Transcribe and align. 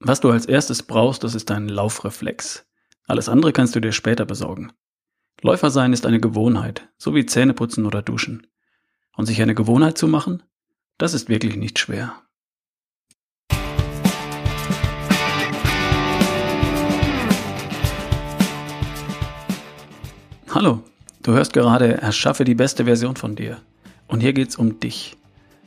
Was 0.00 0.20
du 0.20 0.30
als 0.30 0.46
erstes 0.46 0.84
brauchst, 0.84 1.24
das 1.24 1.34
ist 1.34 1.50
dein 1.50 1.68
Laufreflex. 1.68 2.64
Alles 3.08 3.28
andere 3.28 3.52
kannst 3.52 3.74
du 3.74 3.80
dir 3.80 3.90
später 3.90 4.24
besorgen. 4.26 4.70
Läufer 5.42 5.72
sein 5.72 5.92
ist 5.92 6.06
eine 6.06 6.20
Gewohnheit, 6.20 6.88
so 6.98 7.16
wie 7.16 7.26
Zähneputzen 7.26 7.84
oder 7.84 8.00
Duschen. 8.00 8.46
Und 9.16 9.26
sich 9.26 9.42
eine 9.42 9.56
Gewohnheit 9.56 9.98
zu 9.98 10.06
machen, 10.06 10.44
das 10.98 11.14
ist 11.14 11.28
wirklich 11.28 11.56
nicht 11.56 11.80
schwer. 11.80 12.14
Hallo, 20.50 20.84
du 21.24 21.32
hörst 21.32 21.52
gerade 21.52 22.00
Erschaffe 22.00 22.44
die 22.44 22.54
beste 22.54 22.84
Version 22.84 23.16
von 23.16 23.34
dir. 23.34 23.60
Und 24.06 24.20
hier 24.20 24.32
geht's 24.32 24.54
um 24.54 24.78
dich. 24.78 25.16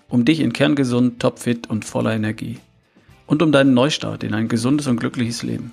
Um 0.07 0.23
dich 0.23 0.39
in 0.39 0.53
kerngesund, 0.53 1.21
topfit 1.21 1.69
und 1.69 1.83
voller 1.83 2.13
Energie 2.13 2.61
und 3.31 3.41
um 3.41 3.53
deinen 3.53 3.73
Neustart 3.73 4.25
in 4.25 4.33
ein 4.33 4.49
gesundes 4.49 4.87
und 4.87 4.99
glückliches 4.99 5.41
Leben. 5.41 5.71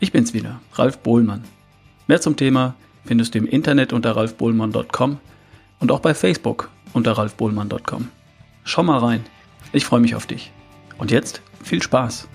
Ich 0.00 0.10
bin's 0.10 0.34
wieder, 0.34 0.60
Ralf 0.72 0.98
Bohlmann. 0.98 1.44
Mehr 2.08 2.20
zum 2.20 2.36
Thema 2.36 2.74
findest 3.04 3.32
du 3.32 3.38
im 3.38 3.46
Internet 3.46 3.92
unter 3.92 4.16
ralfbohlmann.com 4.16 5.20
und 5.78 5.92
auch 5.92 6.00
bei 6.00 6.14
Facebook 6.14 6.70
unter 6.92 7.12
ralfbohlmann.com. 7.12 8.08
Schau 8.64 8.82
mal 8.82 8.98
rein. 8.98 9.24
Ich 9.72 9.84
freue 9.84 10.00
mich 10.00 10.16
auf 10.16 10.26
dich. 10.26 10.50
Und 10.98 11.12
jetzt 11.12 11.42
viel 11.62 11.80
Spaß. 11.80 12.26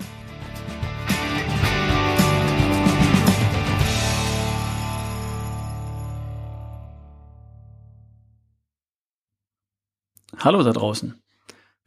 Hallo 10.38 10.62
da 10.62 10.72
draußen. 10.72 11.20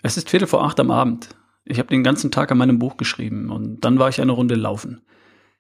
Es 0.03 0.17
ist 0.17 0.30
Viertel 0.30 0.47
vor 0.47 0.63
acht 0.63 0.80
am 0.80 0.91
Abend 0.91 1.30
ich 1.66 1.80
habe 1.80 1.90
den 1.90 2.03
ganzen 2.03 2.31
Tag 2.31 2.52
an 2.52 2.58
meinem 2.58 2.80
Buch 2.80 2.98
geschrieben 2.98 3.49
und 3.49 3.81
dann 3.81 3.99
war 3.99 4.09
ich 4.09 4.22
eine 4.22 4.34
Runde 4.34 4.55
laufen. 4.55 5.02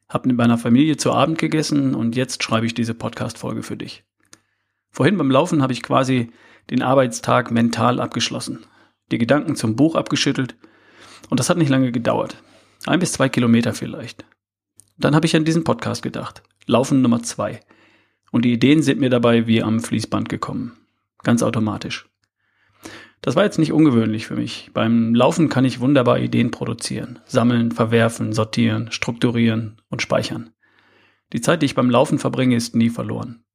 Hab 0.09 0.25
mit 0.25 0.35
meiner 0.35 0.57
Familie 0.57 0.97
zu 0.97 1.11
Abend 1.11 1.37
gegessen 1.37 1.95
und 1.95 2.15
jetzt 2.15 2.43
schreibe 2.43 2.65
ich 2.65 2.73
diese 2.73 2.93
Podcast-Folge 2.93 3.63
für 3.63 3.77
dich. 3.77 4.03
Vorhin 4.89 5.17
beim 5.17 5.31
Laufen 5.31 5.61
habe 5.61 5.73
ich 5.73 5.81
quasi 5.81 6.31
den 6.69 6.81
Arbeitstag 6.81 7.51
mental 7.51 7.99
abgeschlossen, 7.99 8.65
die 9.11 9.17
Gedanken 9.17 9.55
zum 9.55 9.75
Buch 9.75 9.95
abgeschüttelt 9.95 10.55
und 11.29 11.39
das 11.39 11.49
hat 11.49 11.57
nicht 11.57 11.69
lange 11.69 11.91
gedauert. 11.91 12.37
Ein 12.85 12.99
bis 12.99 13.13
zwei 13.13 13.29
Kilometer 13.29 13.73
vielleicht. 13.73 14.25
Dann 14.97 15.15
habe 15.15 15.25
ich 15.25 15.35
an 15.35 15.45
diesen 15.45 15.63
Podcast 15.63 16.03
gedacht. 16.03 16.43
Laufen 16.65 17.01
Nummer 17.01 17.23
zwei. 17.23 17.61
Und 18.31 18.45
die 18.45 18.53
Ideen 18.53 18.81
sind 18.81 18.99
mir 18.99 19.09
dabei 19.09 19.47
wie 19.47 19.63
am 19.63 19.79
Fließband 19.79 20.27
gekommen. 20.29 20.77
Ganz 21.23 21.43
automatisch. 21.43 22.07
Das 23.23 23.37
war 23.37 23.45
jetzt 23.45 23.57
nicht 23.57 23.71
ungewöhnlich 23.71 24.27
für 24.27 24.35
mich. 24.35 24.71
Beim 24.73 25.15
Laufen 25.15 25.47
kann 25.47 25.63
ich 25.63 25.79
wunderbar 25.79 26.19
Ideen 26.19 26.51
produzieren, 26.51 27.19
sammeln, 27.25 27.71
verwerfen, 27.71 28.33
sortieren, 28.33 28.91
strukturieren 28.91 29.81
und 29.89 30.01
speichern. 30.01 30.49
Die 31.31 31.39
Zeit, 31.39 31.61
die 31.61 31.67
ich 31.67 31.73
beim 31.73 31.89
Laufen 31.89 32.19
verbringe, 32.19 32.57
ist 32.57 32.75
nie 32.75 32.89
verloren. 32.89 33.45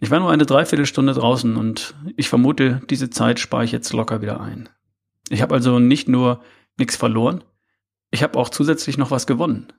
Ich 0.00 0.10
war 0.10 0.18
nur 0.18 0.32
eine 0.32 0.44
Dreiviertelstunde 0.44 1.14
draußen 1.14 1.54
und 1.54 1.94
ich 2.16 2.28
vermute, 2.28 2.82
diese 2.90 3.10
Zeit 3.10 3.38
spare 3.38 3.64
ich 3.64 3.70
jetzt 3.70 3.92
locker 3.92 4.22
wieder 4.22 4.40
ein. 4.40 4.68
Ich 5.28 5.40
habe 5.40 5.54
also 5.54 5.78
nicht 5.78 6.08
nur 6.08 6.42
nichts 6.76 6.96
verloren, 6.96 7.44
ich 8.10 8.24
habe 8.24 8.36
auch 8.36 8.48
zusätzlich 8.48 8.98
noch 8.98 9.12
was 9.12 9.28
gewonnen. 9.28 9.72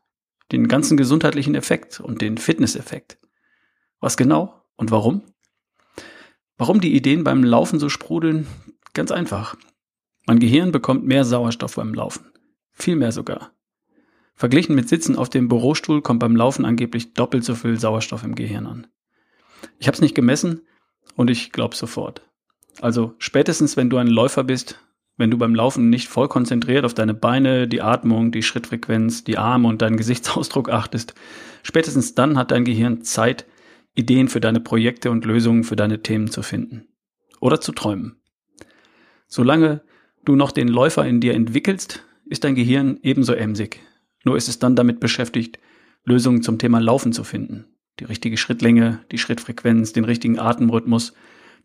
Den 0.54 0.70
ganzen 0.70 0.96
gesundheitlichen 0.96 1.54
Effekt 1.54 2.00
und 2.00 2.22
den 2.22 2.38
Fitnesseffekt. 2.38 3.20
Was 4.00 4.16
genau 4.16 4.64
und 4.78 4.90
warum? 4.90 5.22
Warum 6.58 6.80
die 6.80 6.96
Ideen 6.96 7.26
beim 7.26 7.44
Laufen 7.44 7.78
so 7.78 7.90
sprudeln, 7.90 8.48
Ganz 8.96 9.12
einfach. 9.12 9.58
Mein 10.26 10.40
Gehirn 10.40 10.72
bekommt 10.72 11.06
mehr 11.06 11.26
Sauerstoff 11.26 11.76
beim 11.76 11.94
Laufen. 11.94 12.32
Viel 12.72 12.96
mehr 12.96 13.12
sogar. 13.12 13.52
Verglichen 14.36 14.74
mit 14.74 14.88
Sitzen 14.88 15.18
auf 15.18 15.30
dem 15.30 15.50
Bürostuhl 15.50 16.02
kommt 16.02 16.22
beim 16.22 16.36
Laufen 16.36 16.64
angeblich 16.64 17.14
doppelt 17.14 17.44
so 17.44 17.56
viel 17.56 17.78
Sauerstoff 17.78 18.23
im 18.23 18.36
Gehirn 18.36 18.66
an. 18.66 18.88
Ich 19.80 19.88
habe 19.88 19.96
es 19.96 20.02
nicht 20.02 20.16
gemessen 20.16 20.62
und 21.16 21.30
ich 21.30 21.52
glaube 21.52 21.76
sofort. 21.76 22.22
Also 22.80 23.14
spätestens, 23.17 23.76
wenn 23.76 23.89
du 23.89 23.98
ein 23.98 24.08
Läufer 24.08 24.45
bist, 24.45 24.80
wenn 25.17 25.30
du 25.30 25.38
beim 25.38 25.55
Laufen 25.55 25.89
nicht 25.89 26.08
voll 26.08 26.30
konzentriert 26.30 26.86
auf 26.86 26.94
deine 26.94 27.14
Beine, 27.14 27.67
die 27.67 27.82
Atmung, 27.82 28.32
die 28.32 28.44
Schrittfrequenz, 28.44 29.26
die 29.26 29.38
Arme 29.38 29.67
und 29.67 29.82
deinen 29.82 29.98
Gesichtsausdruck 29.98 30.70
achtest, 30.70 31.16
spätestens 31.64 32.16
dann 32.16 32.38
hat 32.38 32.52
dein 32.52 32.64
Gehirn 32.64 33.02
Zeit, 33.02 33.45
Ideen 33.94 34.30
für 34.30 34.39
deine 34.39 34.61
Projekte 34.61 35.11
und 35.11 35.26
Lösungen 35.26 35.66
für 35.66 35.76
deine 35.76 36.02
Themen 36.02 36.32
zu 36.32 36.44
finden. 36.44 36.88
Oder 37.42 37.60
zu 37.60 37.73
träumen. 37.73 38.22
Solange 39.27 39.81
du 40.23 40.36
noch 40.36 40.52
den 40.52 40.67
Läufer 40.67 41.05
in 41.05 41.21
dir 41.21 41.33
entwickelst, 41.33 42.03
ist 42.25 42.43
dein 42.43 42.55
Gehirn 42.55 42.99
ebenso 43.03 43.33
emsig. 43.33 43.81
Nur 44.23 44.37
ist 44.37 44.49
es 44.49 44.59
dann 44.59 44.75
damit 44.75 44.99
beschäftigt, 44.99 45.59
Lösungen 46.03 46.41
zum 46.41 46.58
Thema 46.58 46.80
Laufen 46.80 47.13
zu 47.13 47.23
finden. 47.23 47.65
Die 47.99 48.05
richtige 48.05 48.37
Schrittlänge, 48.37 48.99
die 49.11 49.17
Schrittfrequenz, 49.17 49.93
den 49.93 50.03
richtigen 50.03 50.39
Atemrhythmus, 50.39 51.13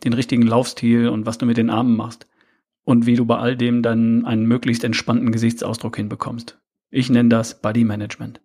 den 0.04 0.12
richtigen 0.12 0.42
Laufstil 0.42 1.08
und 1.08 1.26
was 1.26 1.38
du 1.38 1.46
mit 1.46 1.56
den 1.56 1.70
Armen 1.70 1.96
machst. 1.96 2.26
Und 2.84 3.06
wie 3.06 3.16
du 3.16 3.26
bei 3.26 3.36
all 3.36 3.56
dem 3.56 3.82
dann 3.82 4.24
einen 4.24 4.46
möglichst 4.46 4.84
entspannten 4.84 5.32
Gesichtsausdruck 5.32 5.96
hinbekommst. 5.96 6.58
Ich 6.90 7.10
nenne 7.10 7.28
das 7.28 7.60
Body 7.60 7.84
Management. 7.84 8.40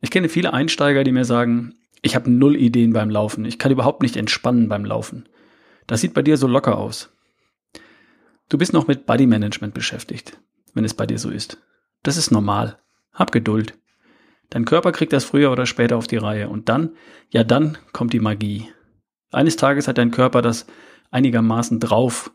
Ich 0.00 0.10
kenne 0.10 0.28
viele 0.28 0.52
Einsteiger, 0.52 1.04
die 1.04 1.12
mir 1.12 1.24
sagen, 1.24 1.74
ich 2.02 2.14
habe 2.14 2.30
null 2.30 2.56
Ideen 2.56 2.92
beim 2.92 3.10
Laufen, 3.10 3.44
ich 3.44 3.58
kann 3.58 3.70
überhaupt 3.70 4.02
nicht 4.02 4.16
entspannen 4.16 4.68
beim 4.68 4.84
Laufen. 4.84 5.28
Das 5.86 6.00
sieht 6.00 6.14
bei 6.14 6.22
dir 6.22 6.36
so 6.38 6.46
locker 6.46 6.78
aus. 6.78 7.12
Du 8.50 8.58
bist 8.58 8.72
noch 8.72 8.88
mit 8.88 9.06
Body 9.06 9.26
Management 9.26 9.74
beschäftigt, 9.74 10.36
wenn 10.74 10.84
es 10.84 10.92
bei 10.92 11.06
dir 11.06 11.18
so 11.18 11.30
ist. 11.30 11.62
Das 12.02 12.16
ist 12.16 12.32
normal. 12.32 12.78
Hab 13.14 13.30
Geduld. 13.30 13.78
Dein 14.50 14.64
Körper 14.64 14.90
kriegt 14.90 15.12
das 15.12 15.24
früher 15.24 15.52
oder 15.52 15.66
später 15.66 15.96
auf 15.96 16.08
die 16.08 16.16
Reihe 16.16 16.48
und 16.48 16.68
dann, 16.68 16.90
ja 17.30 17.44
dann 17.44 17.78
kommt 17.92 18.12
die 18.12 18.18
Magie. 18.18 18.68
Eines 19.30 19.54
Tages 19.54 19.86
hat 19.86 19.98
dein 19.98 20.10
Körper 20.10 20.42
das 20.42 20.66
einigermaßen 21.12 21.78
drauf, 21.78 22.32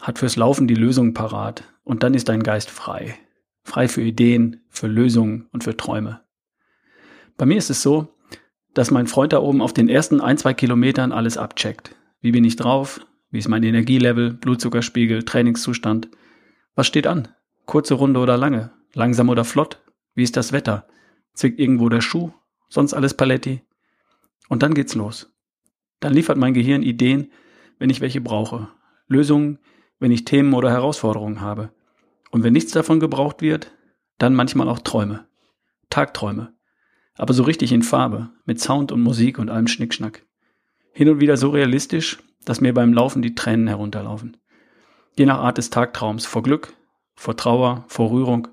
hat 0.00 0.20
fürs 0.20 0.36
Laufen 0.36 0.68
die 0.68 0.76
Lösung 0.76 1.12
parat 1.12 1.64
und 1.82 2.04
dann 2.04 2.14
ist 2.14 2.28
dein 2.28 2.44
Geist 2.44 2.70
frei. 2.70 3.18
Frei 3.64 3.88
für 3.88 4.02
Ideen, 4.02 4.62
für 4.68 4.86
Lösungen 4.86 5.48
und 5.52 5.64
für 5.64 5.76
Träume. 5.76 6.20
Bei 7.36 7.46
mir 7.46 7.58
ist 7.58 7.70
es 7.70 7.82
so, 7.82 8.14
dass 8.74 8.92
mein 8.92 9.08
Freund 9.08 9.32
da 9.32 9.40
oben 9.40 9.60
auf 9.60 9.72
den 9.72 9.88
ersten 9.88 10.20
ein, 10.20 10.38
zwei 10.38 10.54
Kilometern 10.54 11.10
alles 11.10 11.36
abcheckt. 11.36 11.96
Wie 12.20 12.30
bin 12.30 12.44
ich 12.44 12.54
drauf? 12.54 13.00
Wie 13.30 13.38
ist 13.38 13.48
mein 13.48 13.62
Energielevel, 13.62 14.32
Blutzuckerspiegel, 14.32 15.24
Trainingszustand? 15.24 16.08
Was 16.74 16.86
steht 16.86 17.06
an? 17.06 17.28
Kurze 17.66 17.94
Runde 17.94 18.20
oder 18.20 18.36
lange? 18.36 18.70
Langsam 18.94 19.28
oder 19.28 19.44
flott? 19.44 19.82
Wie 20.14 20.22
ist 20.22 20.36
das 20.36 20.52
Wetter? 20.52 20.86
Zwickt 21.34 21.60
irgendwo 21.60 21.88
der 21.90 22.00
Schuh? 22.00 22.32
Sonst 22.68 22.94
alles 22.94 23.14
Paletti? 23.14 23.62
Und 24.48 24.62
dann 24.62 24.72
geht's 24.72 24.94
los. 24.94 25.30
Dann 26.00 26.14
liefert 26.14 26.38
mein 26.38 26.54
Gehirn 26.54 26.82
Ideen, 26.82 27.30
wenn 27.78 27.90
ich 27.90 28.00
welche 28.00 28.20
brauche. 28.20 28.68
Lösungen, 29.08 29.58
wenn 29.98 30.10
ich 30.10 30.24
Themen 30.24 30.54
oder 30.54 30.70
Herausforderungen 30.70 31.40
habe. 31.40 31.70
Und 32.30 32.44
wenn 32.44 32.52
nichts 32.52 32.72
davon 32.72 33.00
gebraucht 33.00 33.42
wird, 33.42 33.72
dann 34.16 34.34
manchmal 34.34 34.68
auch 34.68 34.78
Träume. 34.78 35.26
Tagträume. 35.90 36.54
Aber 37.14 37.34
so 37.34 37.42
richtig 37.42 37.72
in 37.72 37.82
Farbe, 37.82 38.30
mit 38.44 38.60
Sound 38.60 38.92
und 38.92 39.02
Musik 39.02 39.38
und 39.38 39.50
allem 39.50 39.66
Schnickschnack. 39.66 40.24
Hin 40.92 41.08
und 41.08 41.20
wieder 41.20 41.36
so 41.36 41.50
realistisch, 41.50 42.18
dass 42.48 42.62
mir 42.62 42.72
beim 42.72 42.94
Laufen 42.94 43.20
die 43.20 43.34
Tränen 43.34 43.66
herunterlaufen. 43.66 44.38
Je 45.18 45.26
nach 45.26 45.40
Art 45.40 45.58
des 45.58 45.68
Tagtraums, 45.68 46.24
vor 46.24 46.42
Glück, 46.42 46.72
vor 47.14 47.36
Trauer, 47.36 47.84
vor 47.88 48.10
Rührung. 48.10 48.48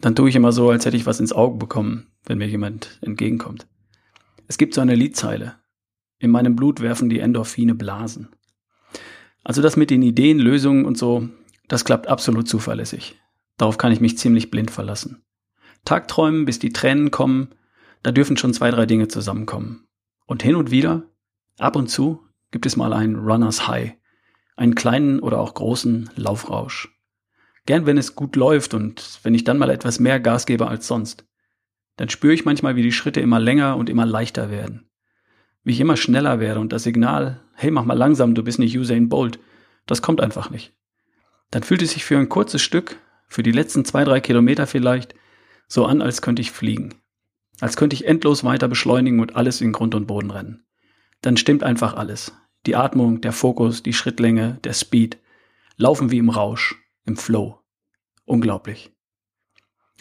Dann 0.00 0.16
tue 0.16 0.28
ich 0.28 0.34
immer 0.34 0.50
so, 0.50 0.70
als 0.70 0.84
hätte 0.84 0.96
ich 0.96 1.06
was 1.06 1.20
ins 1.20 1.32
Auge 1.32 1.56
bekommen, 1.56 2.08
wenn 2.24 2.38
mir 2.38 2.48
jemand 2.48 2.98
entgegenkommt. 3.00 3.68
Es 4.48 4.58
gibt 4.58 4.74
so 4.74 4.80
eine 4.80 4.96
Liedzeile. 4.96 5.54
In 6.18 6.32
meinem 6.32 6.56
Blut 6.56 6.80
werfen 6.80 7.08
die 7.08 7.20
Endorphine 7.20 7.76
Blasen. 7.76 8.30
Also 9.44 9.62
das 9.62 9.76
mit 9.76 9.90
den 9.90 10.02
Ideen, 10.02 10.40
Lösungen 10.40 10.84
und 10.84 10.98
so, 10.98 11.28
das 11.68 11.84
klappt 11.84 12.08
absolut 12.08 12.48
zuverlässig. 12.48 13.20
Darauf 13.56 13.78
kann 13.78 13.92
ich 13.92 14.00
mich 14.00 14.18
ziemlich 14.18 14.50
blind 14.50 14.72
verlassen. 14.72 15.22
Tagträumen, 15.84 16.44
bis 16.44 16.58
die 16.58 16.72
Tränen 16.72 17.12
kommen, 17.12 17.54
da 18.02 18.10
dürfen 18.10 18.36
schon 18.36 18.52
zwei, 18.52 18.72
drei 18.72 18.84
Dinge 18.84 19.06
zusammenkommen. 19.06 19.86
Und 20.26 20.42
hin 20.42 20.56
und 20.56 20.72
wieder, 20.72 21.04
ab 21.58 21.76
und 21.76 21.88
zu, 21.88 22.23
gibt 22.54 22.66
es 22.66 22.76
mal 22.76 22.92
einen 22.92 23.16
Runners 23.16 23.66
High, 23.66 23.94
einen 24.54 24.76
kleinen 24.76 25.18
oder 25.18 25.40
auch 25.40 25.54
großen 25.54 26.08
Laufrausch. 26.14 26.88
Gern, 27.66 27.84
wenn 27.84 27.98
es 27.98 28.14
gut 28.14 28.36
läuft 28.36 28.74
und 28.74 29.18
wenn 29.24 29.34
ich 29.34 29.42
dann 29.42 29.58
mal 29.58 29.70
etwas 29.70 29.98
mehr 29.98 30.20
Gas 30.20 30.46
gebe 30.46 30.68
als 30.68 30.86
sonst. 30.86 31.26
Dann 31.96 32.10
spüre 32.10 32.32
ich 32.32 32.44
manchmal, 32.44 32.76
wie 32.76 32.84
die 32.84 32.92
Schritte 32.92 33.18
immer 33.18 33.40
länger 33.40 33.76
und 33.76 33.90
immer 33.90 34.06
leichter 34.06 34.52
werden. 34.52 34.88
Wie 35.64 35.72
ich 35.72 35.80
immer 35.80 35.96
schneller 35.96 36.38
werde 36.38 36.60
und 36.60 36.72
das 36.72 36.84
Signal, 36.84 37.42
hey, 37.54 37.72
mach 37.72 37.84
mal 37.84 37.98
langsam, 37.98 38.36
du 38.36 38.44
bist 38.44 38.60
nicht 38.60 38.78
Usain 38.78 39.08
Bolt, 39.08 39.40
das 39.86 40.00
kommt 40.00 40.20
einfach 40.20 40.48
nicht. 40.48 40.76
Dann 41.50 41.64
fühlt 41.64 41.82
es 41.82 41.90
sich 41.90 42.04
für 42.04 42.16
ein 42.16 42.28
kurzes 42.28 42.62
Stück, 42.62 43.00
für 43.26 43.42
die 43.42 43.50
letzten 43.50 43.84
zwei, 43.84 44.04
drei 44.04 44.20
Kilometer 44.20 44.68
vielleicht, 44.68 45.16
so 45.66 45.86
an, 45.86 46.00
als 46.02 46.22
könnte 46.22 46.40
ich 46.40 46.52
fliegen. 46.52 46.94
Als 47.58 47.76
könnte 47.76 47.94
ich 47.94 48.06
endlos 48.06 48.44
weiter 48.44 48.68
beschleunigen 48.68 49.18
und 49.18 49.34
alles 49.34 49.60
in 49.60 49.72
Grund 49.72 49.96
und 49.96 50.06
Boden 50.06 50.30
rennen. 50.30 50.64
Dann 51.20 51.36
stimmt 51.36 51.64
einfach 51.64 51.94
alles. 51.94 52.32
Die 52.66 52.76
Atmung, 52.76 53.20
der 53.20 53.32
Fokus, 53.32 53.82
die 53.82 53.92
Schrittlänge, 53.92 54.58
der 54.64 54.72
Speed 54.72 55.18
laufen 55.76 56.10
wie 56.10 56.18
im 56.18 56.30
Rausch, 56.30 56.76
im 57.04 57.16
Flow. 57.16 57.60
Unglaublich. 58.24 58.92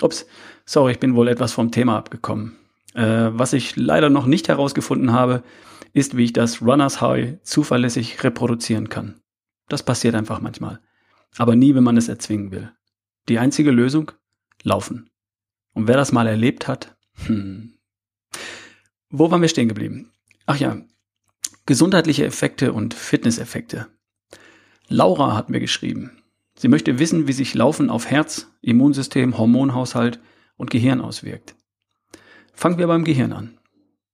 Ups, 0.01 0.25
sorry, 0.65 0.93
ich 0.93 0.99
bin 0.99 1.15
wohl 1.15 1.27
etwas 1.27 1.51
vom 1.51 1.71
Thema 1.71 1.97
abgekommen. 1.97 2.55
Äh, 2.93 3.29
was 3.31 3.53
ich 3.53 3.75
leider 3.75 4.09
noch 4.09 4.25
nicht 4.25 4.47
herausgefunden 4.47 5.11
habe, 5.11 5.43
ist, 5.93 6.17
wie 6.17 6.25
ich 6.25 6.33
das 6.33 6.61
Runners 6.61 7.01
High 7.01 7.41
zuverlässig 7.43 8.23
reproduzieren 8.23 8.89
kann. 8.89 9.21
Das 9.69 9.83
passiert 9.83 10.15
einfach 10.15 10.41
manchmal. 10.41 10.79
Aber 11.37 11.55
nie, 11.55 11.75
wenn 11.75 11.83
man 11.83 11.97
es 11.97 12.07
erzwingen 12.07 12.51
will. 12.51 12.71
Die 13.29 13.39
einzige 13.39 13.71
Lösung? 13.71 14.11
Laufen. 14.63 15.09
Und 15.73 15.87
wer 15.87 15.97
das 15.97 16.11
mal 16.11 16.27
erlebt 16.27 16.67
hat, 16.67 16.95
hm. 17.25 17.73
Wo 19.09 19.29
waren 19.29 19.41
wir 19.41 19.49
stehen 19.49 19.67
geblieben? 19.67 20.11
Ach 20.47 20.57
ja, 20.57 20.77
gesundheitliche 21.65 22.25
Effekte 22.25 22.73
und 22.73 22.93
Fitnesseffekte. 22.93 23.87
Laura 24.87 25.35
hat 25.35 25.49
mir 25.49 25.59
geschrieben. 25.59 26.21
Sie 26.55 26.67
möchte 26.67 26.99
wissen, 26.99 27.27
wie 27.27 27.33
sich 27.33 27.53
Laufen 27.53 27.89
auf 27.89 28.05
Herz, 28.05 28.51
Immunsystem, 28.61 29.37
Hormonhaushalt 29.37 30.19
und 30.57 30.69
Gehirn 30.69 31.01
auswirkt. 31.01 31.55
Fangen 32.53 32.77
wir 32.77 32.87
beim 32.87 33.03
Gehirn 33.03 33.33
an. 33.33 33.57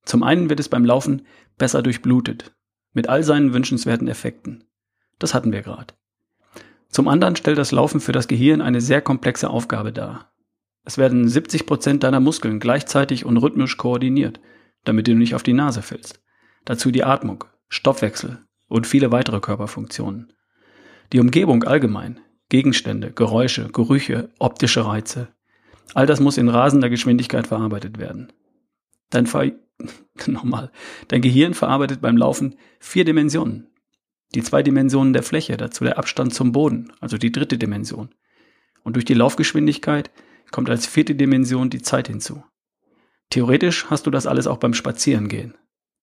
Zum 0.04 0.22
einen 0.22 0.48
wird 0.48 0.60
es 0.60 0.68
beim 0.68 0.84
Laufen 0.84 1.26
besser 1.58 1.82
durchblutet, 1.82 2.52
mit 2.92 3.08
all 3.08 3.22
seinen 3.22 3.52
wünschenswerten 3.52 4.08
Effekten. 4.08 4.64
Das 5.18 5.34
hatten 5.34 5.52
wir 5.52 5.62
gerade. 5.62 5.94
Zum 6.88 7.06
anderen 7.06 7.36
stellt 7.36 7.58
das 7.58 7.72
Laufen 7.72 8.00
für 8.00 8.12
das 8.12 8.26
Gehirn 8.26 8.60
eine 8.60 8.80
sehr 8.80 9.02
komplexe 9.02 9.50
Aufgabe 9.50 9.92
dar. 9.92 10.32
Es 10.84 10.98
werden 10.98 11.28
70 11.28 11.66
Prozent 11.66 12.02
deiner 12.02 12.20
Muskeln 12.20 12.58
gleichzeitig 12.58 13.24
und 13.24 13.36
rhythmisch 13.36 13.76
koordiniert, 13.76 14.40
damit 14.84 15.06
du 15.06 15.14
nicht 15.14 15.34
auf 15.34 15.42
die 15.42 15.52
Nase 15.52 15.82
fällst. 15.82 16.20
Dazu 16.64 16.90
die 16.90 17.04
Atmung, 17.04 17.44
Stoffwechsel 17.68 18.44
und 18.68 18.86
viele 18.86 19.12
weitere 19.12 19.40
Körperfunktionen. 19.40 20.32
Die 21.12 21.20
Umgebung 21.20 21.64
allgemein, 21.64 22.20
Gegenstände, 22.48 23.12
Geräusche, 23.12 23.68
Gerüche, 23.68 24.30
optische 24.38 24.84
Reize. 24.86 25.28
All 25.94 26.06
das 26.06 26.20
muss 26.20 26.38
in 26.38 26.48
rasender 26.48 26.90
Geschwindigkeit 26.90 27.46
verarbeitet 27.46 27.98
werden. 27.98 28.32
Dein, 29.10 29.26
Ver 29.26 29.52
Nochmal. 30.26 30.70
Dein 31.08 31.22
Gehirn 31.22 31.54
verarbeitet 31.54 32.00
beim 32.00 32.16
Laufen 32.16 32.56
vier 32.78 33.04
Dimensionen. 33.04 33.68
Die 34.34 34.42
zwei 34.42 34.62
Dimensionen 34.62 35.12
der 35.12 35.22
Fläche, 35.22 35.56
dazu 35.56 35.84
der 35.84 35.98
Abstand 35.98 36.34
zum 36.34 36.52
Boden, 36.52 36.92
also 37.00 37.18
die 37.18 37.32
dritte 37.32 37.58
Dimension. 37.58 38.10
Und 38.84 38.94
durch 38.94 39.04
die 39.04 39.14
Laufgeschwindigkeit 39.14 40.10
kommt 40.50 40.70
als 40.70 40.86
vierte 40.86 41.14
Dimension 41.14 41.70
die 41.70 41.82
Zeit 41.82 42.08
hinzu. 42.08 42.44
Theoretisch 43.30 43.86
hast 43.90 44.06
du 44.06 44.10
das 44.10 44.26
alles 44.26 44.46
auch 44.46 44.58
beim 44.58 44.74
Spazierengehen. 44.74 45.54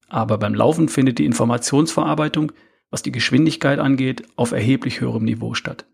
Aber 0.07 0.37
beim 0.37 0.55
Laufen 0.55 0.89
findet 0.89 1.19
die 1.19 1.25
Informationsverarbeitung, 1.25 2.51
was 2.89 3.01
die 3.01 3.11
Geschwindigkeit 3.11 3.79
angeht, 3.79 4.23
auf 4.35 4.51
erheblich 4.51 5.01
höherem 5.01 5.25
Niveau 5.25 5.53
statt. 5.53 5.85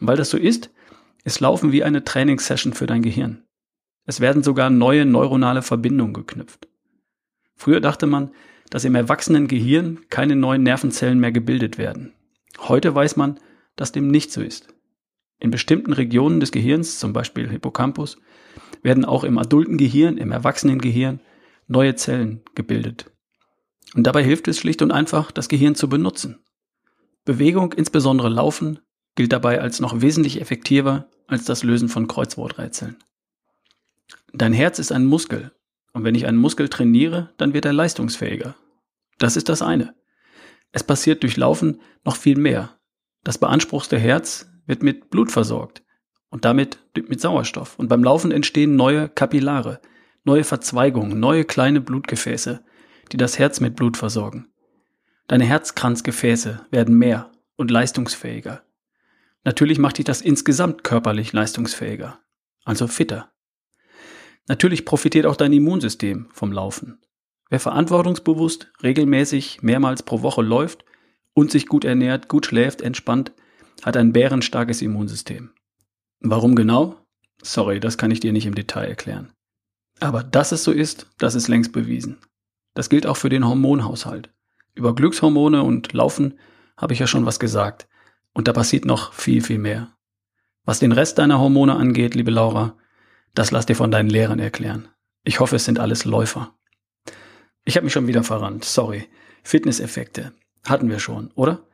Und 0.00 0.08
weil 0.08 0.16
das 0.16 0.30
so 0.30 0.36
ist, 0.36 0.70
ist 1.24 1.40
Laufen 1.40 1.72
wie 1.72 1.84
eine 1.84 2.04
Trainingssession 2.04 2.72
für 2.72 2.86
dein 2.86 3.02
Gehirn. 3.02 3.44
Es 4.04 4.20
werden 4.20 4.42
sogar 4.42 4.68
neue 4.68 5.06
neuronale 5.06 5.62
Verbindungen 5.62 6.12
geknüpft. 6.12 6.68
Früher 7.54 7.80
dachte 7.80 8.06
man, 8.06 8.32
dass 8.70 8.84
im 8.84 8.94
erwachsenen 8.94 9.46
Gehirn 9.48 10.00
keine 10.10 10.34
neuen 10.34 10.62
Nervenzellen 10.62 11.20
mehr 11.20 11.32
gebildet 11.32 11.78
werden. 11.78 12.12
Heute 12.58 12.94
weiß 12.94 13.16
man, 13.16 13.38
dass 13.76 13.92
dem 13.92 14.08
nicht 14.08 14.32
so 14.32 14.42
ist. 14.42 14.74
In 15.38 15.50
bestimmten 15.50 15.92
Regionen 15.92 16.40
des 16.40 16.52
Gehirns, 16.52 16.98
zum 16.98 17.12
Beispiel 17.12 17.48
Hippocampus, 17.48 18.16
werden 18.82 19.04
auch 19.04 19.24
im 19.24 19.38
adulten 19.38 19.76
Gehirn, 19.76 20.18
im 20.18 20.32
erwachsenen 20.32 20.80
Gehirn 20.80 21.20
neue 21.68 21.94
Zellen 21.94 22.42
gebildet. 22.54 23.11
Und 23.94 24.06
dabei 24.06 24.24
hilft 24.24 24.48
es 24.48 24.58
schlicht 24.58 24.82
und 24.82 24.90
einfach, 24.90 25.30
das 25.30 25.48
Gehirn 25.48 25.74
zu 25.74 25.88
benutzen. 25.88 26.44
Bewegung, 27.24 27.72
insbesondere 27.72 28.28
Laufen, 28.28 28.80
gilt 29.14 29.32
dabei 29.32 29.60
als 29.60 29.80
noch 29.80 30.00
wesentlich 30.00 30.40
effektiver 30.40 31.08
als 31.26 31.44
das 31.44 31.62
Lösen 31.62 31.88
von 31.88 32.08
Kreuzworträtseln. 32.08 32.96
Dein 34.32 34.52
Herz 34.52 34.78
ist 34.78 34.92
ein 34.92 35.04
Muskel 35.04 35.52
und 35.92 36.04
wenn 36.04 36.14
ich 36.14 36.26
einen 36.26 36.38
Muskel 36.38 36.68
trainiere, 36.68 37.32
dann 37.36 37.52
wird 37.52 37.64
er 37.64 37.72
leistungsfähiger. 37.72 38.56
Das 39.18 39.36
ist 39.36 39.48
das 39.48 39.62
eine. 39.62 39.94
Es 40.72 40.82
passiert 40.82 41.22
durch 41.22 41.36
Laufen 41.36 41.80
noch 42.04 42.16
viel 42.16 42.38
mehr. 42.38 42.78
Das 43.24 43.38
beanspruchste 43.38 43.98
Herz 43.98 44.50
wird 44.66 44.82
mit 44.82 45.10
Blut 45.10 45.30
versorgt 45.30 45.82
und 46.30 46.44
damit 46.46 46.78
mit 46.94 47.20
Sauerstoff. 47.20 47.78
Und 47.78 47.88
beim 47.88 48.02
Laufen 48.02 48.32
entstehen 48.32 48.74
neue 48.74 49.08
Kapillare, 49.08 49.80
neue 50.24 50.44
Verzweigungen, 50.44 51.20
neue 51.20 51.44
kleine 51.44 51.80
Blutgefäße, 51.80 52.64
die 53.12 53.16
das 53.16 53.38
Herz 53.38 53.60
mit 53.60 53.76
Blut 53.76 53.96
versorgen. 53.96 54.48
Deine 55.28 55.44
Herzkranzgefäße 55.44 56.66
werden 56.70 56.96
mehr 56.96 57.30
und 57.56 57.70
leistungsfähiger. 57.70 58.62
Natürlich 59.44 59.78
macht 59.78 59.98
dich 59.98 60.04
das 60.04 60.20
insgesamt 60.20 60.84
körperlich 60.84 61.32
leistungsfähiger, 61.32 62.18
also 62.64 62.86
fitter. 62.86 63.30
Natürlich 64.48 64.84
profitiert 64.84 65.26
auch 65.26 65.36
dein 65.36 65.52
Immunsystem 65.52 66.28
vom 66.32 66.52
Laufen. 66.52 67.00
Wer 67.48 67.60
verantwortungsbewusst, 67.60 68.72
regelmäßig, 68.82 69.62
mehrmals 69.62 70.02
pro 70.02 70.22
Woche 70.22 70.42
läuft 70.42 70.84
und 71.34 71.50
sich 71.50 71.66
gut 71.66 71.84
ernährt, 71.84 72.28
gut 72.28 72.46
schläft, 72.46 72.80
entspannt, 72.80 73.32
hat 73.82 73.96
ein 73.96 74.12
bärenstarkes 74.12 74.80
Immunsystem. 74.82 75.50
Warum 76.20 76.54
genau? 76.54 76.96
Sorry, 77.42 77.80
das 77.80 77.98
kann 77.98 78.10
ich 78.10 78.20
dir 78.20 78.32
nicht 78.32 78.46
im 78.46 78.54
Detail 78.54 78.86
erklären. 78.86 79.32
Aber 80.00 80.22
dass 80.22 80.52
es 80.52 80.64
so 80.64 80.72
ist, 80.72 81.06
das 81.18 81.34
ist 81.34 81.48
längst 81.48 81.72
bewiesen. 81.72 82.18
Das 82.74 82.88
gilt 82.88 83.06
auch 83.06 83.16
für 83.16 83.28
den 83.28 83.46
Hormonhaushalt. 83.46 84.32
Über 84.74 84.94
Glückshormone 84.94 85.62
und 85.62 85.92
Laufen 85.92 86.38
habe 86.76 86.94
ich 86.94 86.98
ja 86.98 87.06
schon 87.06 87.26
was 87.26 87.38
gesagt. 87.38 87.88
Und 88.32 88.48
da 88.48 88.52
passiert 88.52 88.84
noch 88.84 89.12
viel, 89.12 89.42
viel 89.42 89.58
mehr. 89.58 89.88
Was 90.64 90.78
den 90.78 90.92
Rest 90.92 91.18
deiner 91.18 91.38
Hormone 91.38 91.74
angeht, 91.74 92.14
liebe 92.14 92.30
Laura, 92.30 92.76
das 93.34 93.50
lass 93.50 93.66
dir 93.66 93.76
von 93.76 93.90
deinen 93.90 94.08
Lehrern 94.08 94.38
erklären. 94.38 94.88
Ich 95.24 95.40
hoffe, 95.40 95.56
es 95.56 95.64
sind 95.64 95.78
alles 95.78 96.04
Läufer. 96.04 96.54
Ich 97.64 97.76
habe 97.76 97.84
mich 97.84 97.92
schon 97.92 98.06
wieder 98.06 98.24
verrannt, 98.24 98.64
sorry. 98.64 99.08
Fitnesseffekte 99.42 100.32
hatten 100.64 100.88
wir 100.88 100.98
schon, 100.98 101.30
oder? 101.34 101.66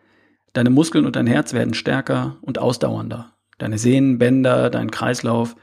Deine 0.53 0.71
Muskeln 0.71 1.06
und 1.06 1.17
dein 1.17 1.27
Herz 1.27 1.53
werden 1.53 1.75
stärker 1.75 2.39
und 2.41 2.59
ausdauernder. 2.59 3.37
Deine 3.59 3.79
Sehnen, 3.79 4.19
Bänder, 4.19 4.71
dein 4.71 4.91
Kreislauf, 4.91 5.56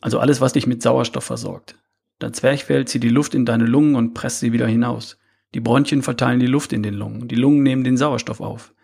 also 0.00 0.18
alles, 0.18 0.40
was 0.40 0.52
dich 0.52 0.66
mit 0.66 0.82
Sauerstoff 0.82 1.24
versorgt. 1.24 1.76
Dein 2.18 2.32
Zwerchfell 2.32 2.86
zieht 2.86 3.02
die 3.02 3.08
Luft 3.10 3.34
in 3.34 3.44
deine 3.44 3.66
Lungen 3.66 3.94
und 3.94 4.14
presst 4.14 4.40
sie 4.40 4.52
wieder 4.52 4.66
hinaus. 4.66 5.18
Die 5.54 5.60
Bronchien 5.60 6.02
verteilen 6.02 6.40
die 6.40 6.46
Luft 6.46 6.72
in 6.72 6.82
den 6.82 6.94
Lungen. 6.94 7.28
Die 7.28 7.34
Lungen 7.34 7.62
nehmen 7.62 7.84
den 7.84 7.96
Sauerstoff 7.96 8.40
auf. 8.40 8.74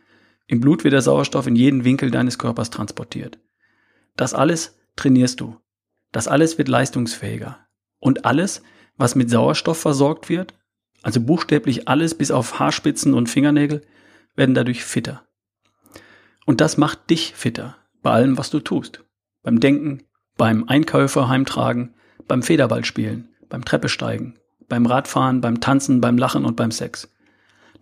Im 0.47 0.61
Blut 0.61 0.85
wird 0.85 0.93
der 0.93 1.03
Sauerstoff 1.03 1.47
in 1.47 1.57
jeden 1.57 1.85
Winkel 1.85 2.11
deines 2.11 2.39
Körpers 2.39 2.71
transportiert. 2.71 3.39
Das 4.17 4.35
alles 4.35 4.79
trainierst 4.97 5.41
du. 5.41 5.57
Das 6.13 6.29
alles 6.29 6.59
wird 6.59 6.69
leistungsfähiger. 6.69 7.59
Und 7.99 8.25
alles, 8.25 8.63
was 8.97 9.15
mit 9.15 9.31
Sauerstoff 9.31 9.79
versorgt 9.79 10.29
wird, 10.29 10.55
also 11.03 11.21
buchstäblich 11.21 11.89
alles 11.89 12.15
bis 12.15 12.31
auf 12.31 12.59
Haarspitzen 12.59 13.15
und 13.15 13.29
Fingernägel, 13.29 13.83
werden 14.37 14.55
dadurch 14.55 14.85
fitter. 14.85 15.27
Und 16.45 16.61
das 16.61 16.77
macht 16.77 17.11
dich 17.11 17.35
fitter 17.35 17.77
bei 18.03 18.11
allem, 18.11 18.37
was 18.37 18.51
du 18.51 18.61
tust. 18.61 19.05
Beim 19.43 19.61
Denken, 19.61 20.05
beim 20.37 20.65
Einkäufer 20.69 21.29
heimtragen, 21.29 21.95
beim 22.29 22.43
Federballspielen, 22.43 23.29
beim 23.53 23.67
Treppesteigen, 23.67 24.39
beim 24.71 24.87
Radfahren, 24.87 25.43
beim 25.43 25.61
Tanzen, 25.61 26.01
beim 26.01 26.17
Lachen 26.17 26.47
und 26.47 26.57
beim 26.57 26.71
Sex. 26.71 27.13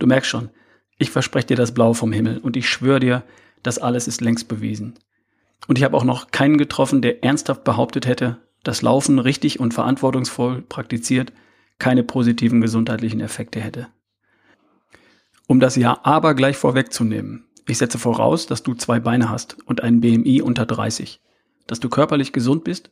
Du 0.00 0.08
merkst 0.08 0.28
schon, 0.28 0.50
ich 0.98 1.12
verspreche 1.12 1.46
dir 1.46 1.56
das 1.56 1.72
Blau 1.72 1.92
vom 1.92 2.10
Himmel 2.10 2.38
und 2.38 2.56
ich 2.56 2.68
schwöre 2.68 2.98
dir, 2.98 3.22
das 3.62 3.78
alles 3.78 4.08
ist 4.08 4.20
längst 4.20 4.48
bewiesen. 4.48 4.98
Und 5.68 5.78
ich 5.78 5.84
habe 5.84 5.96
auch 5.96 6.02
noch 6.02 6.32
keinen 6.32 6.58
getroffen, 6.58 7.02
der 7.02 7.22
ernsthaft 7.22 7.62
behauptet 7.62 8.04
hätte, 8.04 8.38
dass 8.64 8.82
Laufen 8.82 9.20
richtig 9.20 9.60
und 9.60 9.72
verantwortungsvoll 9.72 10.62
praktiziert 10.62 11.32
keine 11.78 12.02
positiven 12.02 12.60
gesundheitlichen 12.60 13.20
Effekte 13.20 13.60
hätte. 13.60 13.86
Um 15.46 15.60
das 15.60 15.76
Ja 15.76 16.00
aber 16.02 16.34
gleich 16.34 16.56
vorwegzunehmen, 16.56 17.44
ich 17.68 17.78
setze 17.78 17.98
voraus, 17.98 18.48
dass 18.48 18.64
du 18.64 18.74
zwei 18.74 18.98
Beine 18.98 19.30
hast 19.30 19.56
und 19.66 19.84
einen 19.84 20.00
BMI 20.00 20.42
unter 20.42 20.66
30, 20.66 21.20
dass 21.68 21.78
du 21.78 21.88
körperlich 21.88 22.32
gesund 22.32 22.64
bist 22.64 22.90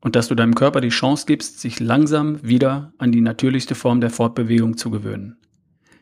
und 0.00 0.16
dass 0.16 0.28
du 0.28 0.34
deinem 0.34 0.54
Körper 0.54 0.80
die 0.80 0.88
Chance 0.88 1.26
gibst, 1.26 1.60
sich 1.60 1.80
langsam 1.80 2.42
wieder 2.42 2.92
an 2.98 3.12
die 3.12 3.20
natürlichste 3.20 3.74
Form 3.74 4.00
der 4.00 4.10
Fortbewegung 4.10 4.76
zu 4.76 4.90
gewöhnen. 4.90 5.36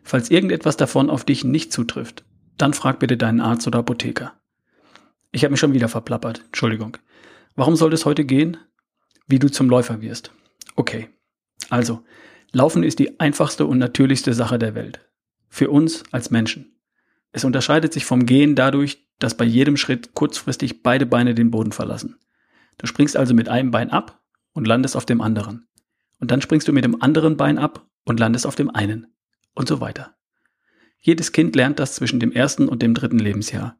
Falls 0.03 0.31
irgendetwas 0.31 0.77
davon 0.77 1.11
auf 1.11 1.25
dich 1.25 1.45
nicht 1.45 1.73
zutrifft, 1.73 2.25
dann 2.57 2.75
frag 2.75 2.99
bitte 2.99 3.17
deinen 3.17 3.41
Arzt 3.41 3.67
oder 3.67 3.81
Apotheker. 3.81 4.33
Ich 5.33 5.45
habe 5.45 5.53
mich 5.53 5.61
schon 5.61 5.75
wieder 5.75 5.89
verplappert. 5.89 6.43
Entschuldigung. 6.47 6.97
Warum 7.55 7.77
soll 7.77 7.93
es 7.93 8.07
heute 8.07 8.25
gehen? 8.25 8.57
Wie 9.27 9.39
du 9.39 9.51
zum 9.51 9.69
Läufer 9.69 10.01
wirst. 10.01 10.33
Okay. 10.77 11.09
Also, 11.69 12.03
Laufen 12.53 12.83
ist 12.83 12.99
die 12.99 13.21
einfachste 13.21 13.67
und 13.67 13.79
natürlichste 13.79 14.33
Sache 14.33 14.59
der 14.59 14.75
Welt. 14.75 15.01
Für 15.49 15.71
uns 15.71 16.03
als 16.13 16.31
Menschen. 16.31 16.79
Es 17.33 17.45
unterscheidet 17.45 17.93
sich 17.93 18.07
vom 18.07 18.25
Gehen 18.25 18.55
dadurch, 18.55 19.07
dass 19.19 19.37
bei 19.37 19.45
jedem 19.45 19.77
Schritt 19.77 20.15
kurzfristig 20.15 20.83
beide 20.83 21.05
Beine 21.05 21.35
den 21.35 21.51
Boden 21.51 21.73
verlassen. 21.73 22.17
Du 22.79 22.87
springst 22.87 23.17
also 23.17 23.35
mit 23.35 23.49
einem 23.49 23.71
Bein 23.71 23.91
ab 23.91 24.23
und 24.53 24.67
landest 24.67 24.97
auf 24.97 25.05
dem 25.05 25.21
anderen. 25.21 25.69
Und 26.21 26.31
dann 26.31 26.41
springst 26.41 26.67
du 26.67 26.73
mit 26.73 26.85
dem 26.85 27.03
anderen 27.03 27.37
Bein 27.37 27.59
ab 27.59 27.87
und 28.05 28.19
landest 28.19 28.47
auf 28.47 28.55
dem 28.55 28.71
einen. 28.71 29.15
Und 29.55 29.69
so 29.69 29.81
weiter. 29.81 30.17
Jedes 31.01 31.33
Kind 31.33 31.55
lernt 31.55 31.79
das 31.79 31.95
zwischen 31.95 32.21
dem 32.21 32.33
ersten 32.33 32.69
und 32.69 32.83
dem 32.83 32.95
dritten 32.95 33.19
Lebensjahr. 33.19 33.77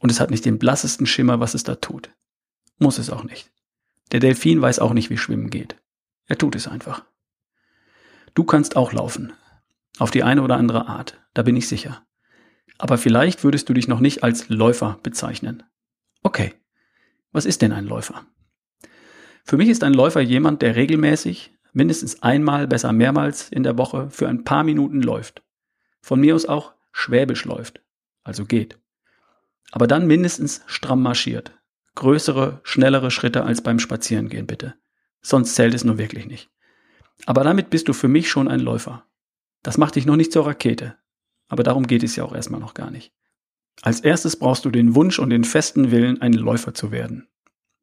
Und 0.00 0.10
es 0.10 0.20
hat 0.20 0.30
nicht 0.30 0.44
den 0.44 0.58
blassesten 0.58 1.06
Schimmer, 1.06 1.40
was 1.40 1.54
es 1.54 1.64
da 1.64 1.76
tut. 1.76 2.10
Muss 2.78 2.98
es 2.98 3.10
auch 3.10 3.24
nicht. 3.24 3.50
Der 4.12 4.20
Delfin 4.20 4.60
weiß 4.60 4.78
auch 4.78 4.92
nicht, 4.92 5.10
wie 5.10 5.18
Schwimmen 5.18 5.50
geht. 5.50 5.76
Er 6.26 6.38
tut 6.38 6.54
es 6.56 6.68
einfach. 6.68 7.04
Du 8.34 8.44
kannst 8.44 8.76
auch 8.76 8.92
laufen. 8.92 9.32
Auf 9.98 10.10
die 10.10 10.22
eine 10.22 10.42
oder 10.42 10.56
andere 10.56 10.86
Art, 10.86 11.20
da 11.34 11.42
bin 11.42 11.56
ich 11.56 11.68
sicher. 11.68 12.06
Aber 12.78 12.98
vielleicht 12.98 13.42
würdest 13.42 13.68
du 13.68 13.74
dich 13.74 13.88
noch 13.88 14.00
nicht 14.00 14.22
als 14.22 14.48
Läufer 14.48 15.00
bezeichnen. 15.02 15.64
Okay, 16.22 16.54
was 17.32 17.44
ist 17.44 17.62
denn 17.62 17.72
ein 17.72 17.86
Läufer? 17.86 18.26
Für 19.44 19.56
mich 19.56 19.68
ist 19.68 19.84
ein 19.84 19.94
Läufer 19.94 20.20
jemand, 20.20 20.62
der 20.62 20.76
regelmäßig, 20.76 21.54
mindestens 21.72 22.22
einmal, 22.22 22.66
besser 22.66 22.92
mehrmals 22.92 23.48
in 23.50 23.62
der 23.62 23.78
Woche 23.78 24.10
für 24.10 24.28
ein 24.28 24.44
paar 24.44 24.64
Minuten 24.64 25.02
läuft. 25.02 25.42
Von 26.00 26.20
mir 26.20 26.34
aus 26.34 26.46
auch 26.46 26.74
schwäbisch 26.92 27.44
läuft, 27.44 27.80
also 28.24 28.44
geht. 28.44 28.78
Aber 29.70 29.86
dann 29.86 30.06
mindestens 30.06 30.62
stramm 30.66 31.02
marschiert. 31.02 31.52
Größere, 31.94 32.60
schnellere 32.62 33.10
Schritte 33.10 33.44
als 33.44 33.62
beim 33.62 33.78
Spazierengehen 33.78 34.46
bitte. 34.46 34.74
Sonst 35.20 35.54
zählt 35.54 35.74
es 35.74 35.84
nur 35.84 35.98
wirklich 35.98 36.26
nicht. 36.26 36.50
Aber 37.26 37.44
damit 37.44 37.70
bist 37.70 37.88
du 37.88 37.92
für 37.92 38.08
mich 38.08 38.30
schon 38.30 38.48
ein 38.48 38.60
Läufer. 38.60 39.04
Das 39.62 39.78
macht 39.78 39.96
dich 39.96 40.06
noch 40.06 40.16
nicht 40.16 40.32
zur 40.32 40.46
Rakete. 40.46 40.96
Aber 41.48 41.62
darum 41.62 41.86
geht 41.86 42.02
es 42.02 42.16
ja 42.16 42.24
auch 42.24 42.34
erstmal 42.34 42.60
noch 42.60 42.74
gar 42.74 42.90
nicht. 42.90 43.12
Als 43.82 44.00
erstes 44.00 44.36
brauchst 44.36 44.64
du 44.64 44.70
den 44.70 44.94
Wunsch 44.94 45.18
und 45.18 45.30
den 45.30 45.44
festen 45.44 45.90
Willen, 45.90 46.20
ein 46.20 46.32
Läufer 46.32 46.74
zu 46.74 46.90
werden. 46.90 47.28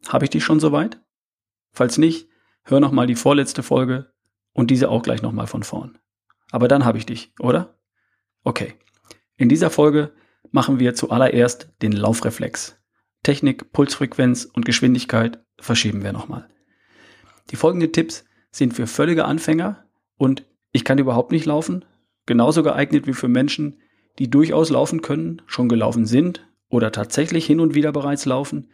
Habe 0.08 0.26
ich 0.26 0.30
dich 0.30 0.44
schon 0.44 0.60
soweit? 0.60 1.02
Falls 1.72 1.98
nicht, 1.98 2.30
hör 2.64 2.80
nochmal 2.80 3.08
die 3.08 3.16
vorletzte 3.16 3.64
Folge 3.64 4.14
und 4.54 4.72
diese 4.72 4.90
auch 4.90 5.04
gleich 5.04 5.22
nochmal 5.22 5.48
von 5.48 5.64
vorn. 5.64 5.98
Aber 6.52 6.68
dann 6.68 6.86
habe 6.86 6.98
ich 6.98 7.06
dich, 7.06 7.34
oder? 7.40 7.80
Okay. 8.44 8.76
In 9.38 9.50
dieser 9.50 9.70
Folge 9.70 10.14
machen 10.52 10.80
wir 10.80 10.96
zuallererst 10.96 11.74
den 11.82 11.92
Laufreflex. 11.92 12.78
Technik, 13.24 13.72
Pulsfrequenz 13.72 14.46
und 14.46 14.66
Geschwindigkeit 14.66 15.44
verschieben 15.60 16.04
wir 16.04 16.14
nochmal. 16.14 16.48
Die 17.52 17.56
folgenden 17.56 17.92
Tipps 17.92 18.24
sind 18.52 18.74
für 18.74 18.88
völlige 18.88 19.26
Anfänger 19.26 19.86
und 20.18 20.46
ich 20.72 20.86
kann 20.86 20.98
überhaupt 20.98 21.32
nicht 21.32 21.46
laufen, 21.46 21.86
genauso 22.26 22.64
geeignet 22.64 23.08
wie 23.08 23.14
für 23.14 23.28
Menschen, 23.28 23.82
die 24.20 24.30
durchaus 24.30 24.70
laufen 24.70 25.02
können, 25.02 25.42
schon 25.46 25.70
gelaufen 25.70 26.06
sind 26.06 26.48
oder 26.70 26.92
tatsächlich 26.92 27.46
hin 27.46 27.60
und 27.60 27.76
wieder 27.76 27.92
bereits 27.92 28.26
laufen, 28.26 28.70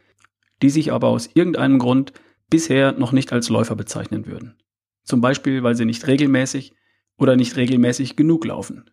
die 0.62 0.70
sich 0.70 0.92
aber 0.92 1.08
aus 1.08 1.30
irgendeinem 1.34 1.80
Grund 1.80 2.14
bisher 2.50 2.92
noch 2.92 3.12
nicht 3.12 3.34
als 3.34 3.50
Läufer 3.50 3.76
bezeichnen 3.76 4.28
würden. 4.28 4.58
Zum 5.04 5.22
Beispiel, 5.22 5.64
weil 5.64 5.76
sie 5.76 5.86
nicht 5.86 6.06
regelmäßig 6.08 6.74
oder 7.18 7.36
nicht 7.36 7.56
regelmäßig 7.56 8.16
genug 8.16 8.46
laufen. 8.46 8.90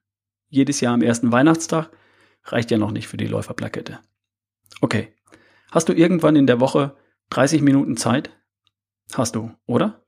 Jedes 0.49 0.81
Jahr 0.81 0.95
am 0.95 1.03
ersten 1.03 1.33
Weihnachtstag 1.33 1.91
reicht 2.45 2.71
ja 2.71 2.79
noch 2.79 2.91
nicht 2.91 3.09
für 3.09 3.17
die 3.17 3.27
Läuferplakette. 3.27 4.01
Okay. 4.81 5.13
Hast 5.71 5.89
du 5.89 5.93
irgendwann 5.93 6.37
in 6.37 6.47
der 6.47 6.61
Woche 6.61 6.97
30 7.31 7.61
Minuten 7.61 7.97
Zeit? 7.99 8.31
Hast 9.13 9.35
du, 9.35 9.51
oder? 9.67 10.07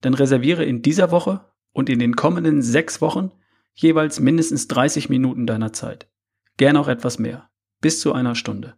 Dann 0.00 0.14
reserviere 0.14 0.64
in 0.64 0.80
dieser 0.80 1.10
Woche 1.10 1.44
und 1.72 1.90
in 1.90 1.98
den 1.98 2.16
kommenden 2.16 2.62
sechs 2.62 3.00
Wochen 3.00 3.32
jeweils 3.80 4.18
mindestens 4.18 4.66
30 4.68 5.08
Minuten 5.08 5.46
deiner 5.46 5.72
Zeit. 5.72 6.10
Gern 6.56 6.76
auch 6.76 6.88
etwas 6.88 7.18
mehr. 7.18 7.48
Bis 7.80 8.00
zu 8.00 8.12
einer 8.12 8.34
Stunde. 8.34 8.74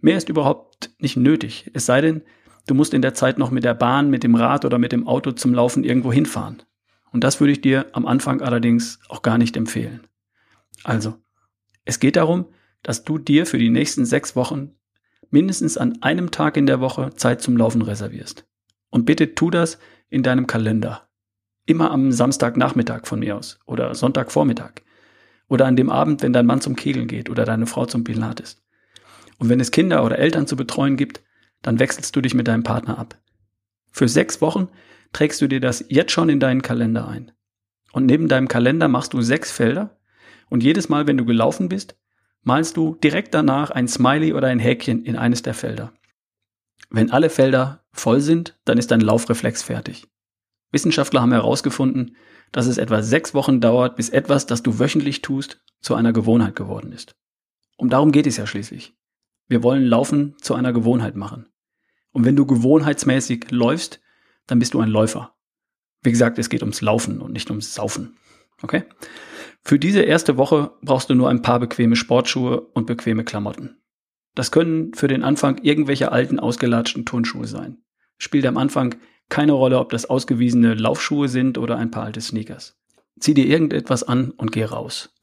Mehr 0.00 0.16
ist 0.16 0.28
überhaupt 0.28 0.90
nicht 0.98 1.16
nötig, 1.16 1.70
es 1.74 1.86
sei 1.86 2.00
denn, 2.00 2.22
du 2.66 2.74
musst 2.74 2.92
in 2.92 3.02
der 3.02 3.14
Zeit 3.14 3.38
noch 3.38 3.50
mit 3.50 3.62
der 3.62 3.74
Bahn, 3.74 4.10
mit 4.10 4.24
dem 4.24 4.34
Rad 4.34 4.64
oder 4.64 4.78
mit 4.78 4.92
dem 4.92 5.06
Auto 5.06 5.32
zum 5.32 5.54
Laufen 5.54 5.84
irgendwo 5.84 6.12
hinfahren. 6.12 6.62
Und 7.12 7.22
das 7.22 7.40
würde 7.40 7.52
ich 7.52 7.60
dir 7.60 7.86
am 7.92 8.06
Anfang 8.06 8.40
allerdings 8.40 8.98
auch 9.08 9.22
gar 9.22 9.38
nicht 9.38 9.56
empfehlen. 9.56 10.06
Also, 10.82 11.16
es 11.84 12.00
geht 12.00 12.16
darum, 12.16 12.46
dass 12.82 13.04
du 13.04 13.18
dir 13.18 13.46
für 13.46 13.58
die 13.58 13.70
nächsten 13.70 14.04
sechs 14.04 14.34
Wochen 14.34 14.74
mindestens 15.30 15.76
an 15.76 16.02
einem 16.02 16.30
Tag 16.30 16.56
in 16.56 16.66
der 16.66 16.80
Woche 16.80 17.10
Zeit 17.14 17.42
zum 17.42 17.56
Laufen 17.56 17.82
reservierst. 17.82 18.46
Und 18.90 19.06
bitte 19.06 19.34
tu 19.34 19.50
das 19.50 19.78
in 20.08 20.24
deinem 20.24 20.46
Kalender. 20.48 21.09
Immer 21.70 21.92
am 21.92 22.10
Samstagnachmittag 22.10 23.06
von 23.06 23.20
mir 23.20 23.36
aus 23.36 23.60
oder 23.64 23.94
Sonntagvormittag. 23.94 24.82
Oder 25.46 25.66
an 25.66 25.76
dem 25.76 25.88
Abend, 25.88 26.20
wenn 26.20 26.32
dein 26.32 26.44
Mann 26.44 26.60
zum 26.60 26.74
Kegeln 26.74 27.06
geht 27.06 27.30
oder 27.30 27.44
deine 27.44 27.66
Frau 27.66 27.86
zum 27.86 28.02
Pilates. 28.02 28.60
Und 29.38 29.50
wenn 29.50 29.60
es 29.60 29.70
Kinder 29.70 30.04
oder 30.04 30.18
Eltern 30.18 30.48
zu 30.48 30.56
betreuen 30.56 30.96
gibt, 30.96 31.22
dann 31.62 31.78
wechselst 31.78 32.16
du 32.16 32.20
dich 32.22 32.34
mit 32.34 32.48
deinem 32.48 32.64
Partner 32.64 32.98
ab. 32.98 33.20
Für 33.92 34.08
sechs 34.08 34.40
Wochen 34.40 34.66
trägst 35.12 35.40
du 35.42 35.46
dir 35.46 35.60
das 35.60 35.84
jetzt 35.88 36.10
schon 36.10 36.28
in 36.28 36.40
deinen 36.40 36.62
Kalender 36.62 37.06
ein. 37.06 37.30
Und 37.92 38.04
neben 38.04 38.26
deinem 38.26 38.48
Kalender 38.48 38.88
machst 38.88 39.12
du 39.12 39.22
sechs 39.22 39.52
Felder 39.52 39.96
und 40.48 40.64
jedes 40.64 40.88
Mal, 40.88 41.06
wenn 41.06 41.18
du 41.18 41.24
gelaufen 41.24 41.68
bist, 41.68 41.96
malst 42.42 42.76
du 42.76 42.96
direkt 42.96 43.32
danach 43.32 43.70
ein 43.70 43.86
Smiley 43.86 44.32
oder 44.32 44.48
ein 44.48 44.58
Häkchen 44.58 45.04
in 45.04 45.14
eines 45.14 45.42
der 45.42 45.54
Felder. 45.54 45.92
Wenn 46.90 47.12
alle 47.12 47.30
Felder 47.30 47.84
voll 47.92 48.22
sind, 48.22 48.58
dann 48.64 48.76
ist 48.76 48.90
dein 48.90 49.02
Laufreflex 49.02 49.62
fertig. 49.62 50.09
Wissenschaftler 50.70 51.20
haben 51.20 51.32
herausgefunden, 51.32 52.16
dass 52.52 52.66
es 52.66 52.78
etwa 52.78 53.02
sechs 53.02 53.34
Wochen 53.34 53.60
dauert, 53.60 53.96
bis 53.96 54.08
etwas, 54.08 54.46
das 54.46 54.62
du 54.62 54.78
wöchentlich 54.78 55.22
tust, 55.22 55.62
zu 55.80 55.94
einer 55.94 56.12
Gewohnheit 56.12 56.56
geworden 56.56 56.92
ist. 56.92 57.16
Und 57.76 57.90
darum 57.92 58.12
geht 58.12 58.26
es 58.26 58.36
ja 58.36 58.46
schließlich. 58.46 58.94
Wir 59.48 59.62
wollen 59.62 59.84
Laufen 59.84 60.36
zu 60.40 60.54
einer 60.54 60.72
Gewohnheit 60.72 61.16
machen. 61.16 61.46
Und 62.12 62.24
wenn 62.24 62.36
du 62.36 62.46
gewohnheitsmäßig 62.46 63.50
läufst, 63.50 64.00
dann 64.46 64.58
bist 64.58 64.74
du 64.74 64.80
ein 64.80 64.88
Läufer. 64.88 65.34
Wie 66.02 66.10
gesagt, 66.10 66.38
es 66.38 66.48
geht 66.48 66.62
ums 66.62 66.80
Laufen 66.80 67.20
und 67.20 67.32
nicht 67.32 67.50
ums 67.50 67.74
Saufen. 67.74 68.16
Okay? 68.62 68.84
Für 69.62 69.78
diese 69.78 70.02
erste 70.02 70.36
Woche 70.36 70.72
brauchst 70.82 71.10
du 71.10 71.14
nur 71.14 71.28
ein 71.28 71.42
paar 71.42 71.60
bequeme 71.60 71.96
Sportschuhe 71.96 72.60
und 72.60 72.86
bequeme 72.86 73.24
Klamotten. 73.24 73.80
Das 74.34 74.50
können 74.50 74.94
für 74.94 75.08
den 75.08 75.22
Anfang 75.22 75.58
irgendwelche 75.58 76.12
alten, 76.12 76.38
ausgelatschten 76.38 77.04
Turnschuhe 77.04 77.46
sein. 77.46 77.82
Spielt 78.16 78.46
am 78.46 78.56
Anfang 78.56 78.96
keine 79.30 79.52
Rolle, 79.52 79.78
ob 79.78 79.90
das 79.90 80.04
ausgewiesene 80.04 80.74
Laufschuhe 80.74 81.28
sind 81.28 81.56
oder 81.56 81.76
ein 81.76 81.90
paar 81.90 82.04
alte 82.04 82.20
Sneakers. 82.20 82.78
Zieh 83.18 83.34
dir 83.34 83.46
irgendetwas 83.46 84.02
an 84.02 84.32
und 84.32 84.52
geh 84.52 84.64
raus. 84.64 85.14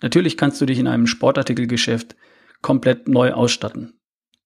Natürlich 0.00 0.36
kannst 0.36 0.60
du 0.60 0.66
dich 0.66 0.78
in 0.78 0.88
einem 0.88 1.06
Sportartikelgeschäft 1.06 2.16
komplett 2.60 3.08
neu 3.08 3.32
ausstatten. 3.32 4.00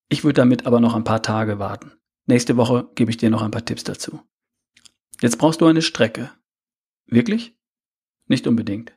Ich 0.09 0.25
würde 0.25 0.35
damit 0.35 0.67
aber 0.67 0.81
noch 0.81 0.95
ein 0.95 1.05
paar 1.05 1.23
Tage 1.23 1.59
warten. 1.59 1.93
Nächste 2.27 2.57
Woche 2.57 2.89
gebe 2.95 3.11
ich 3.11 3.17
dir 3.17 3.31
noch 3.31 3.43
ein 3.43 3.51
paar 3.51 3.65
Tipps 3.65 3.85
dazu. 3.85 4.21
Jetzt 5.21 5.39
brauchst 5.39 5.61
du 5.61 5.67
eine 5.67 5.83
Strecke. 5.83 6.31
Wirklich? 7.07 7.57
Nicht 8.27 8.47
unbedingt. 8.47 8.93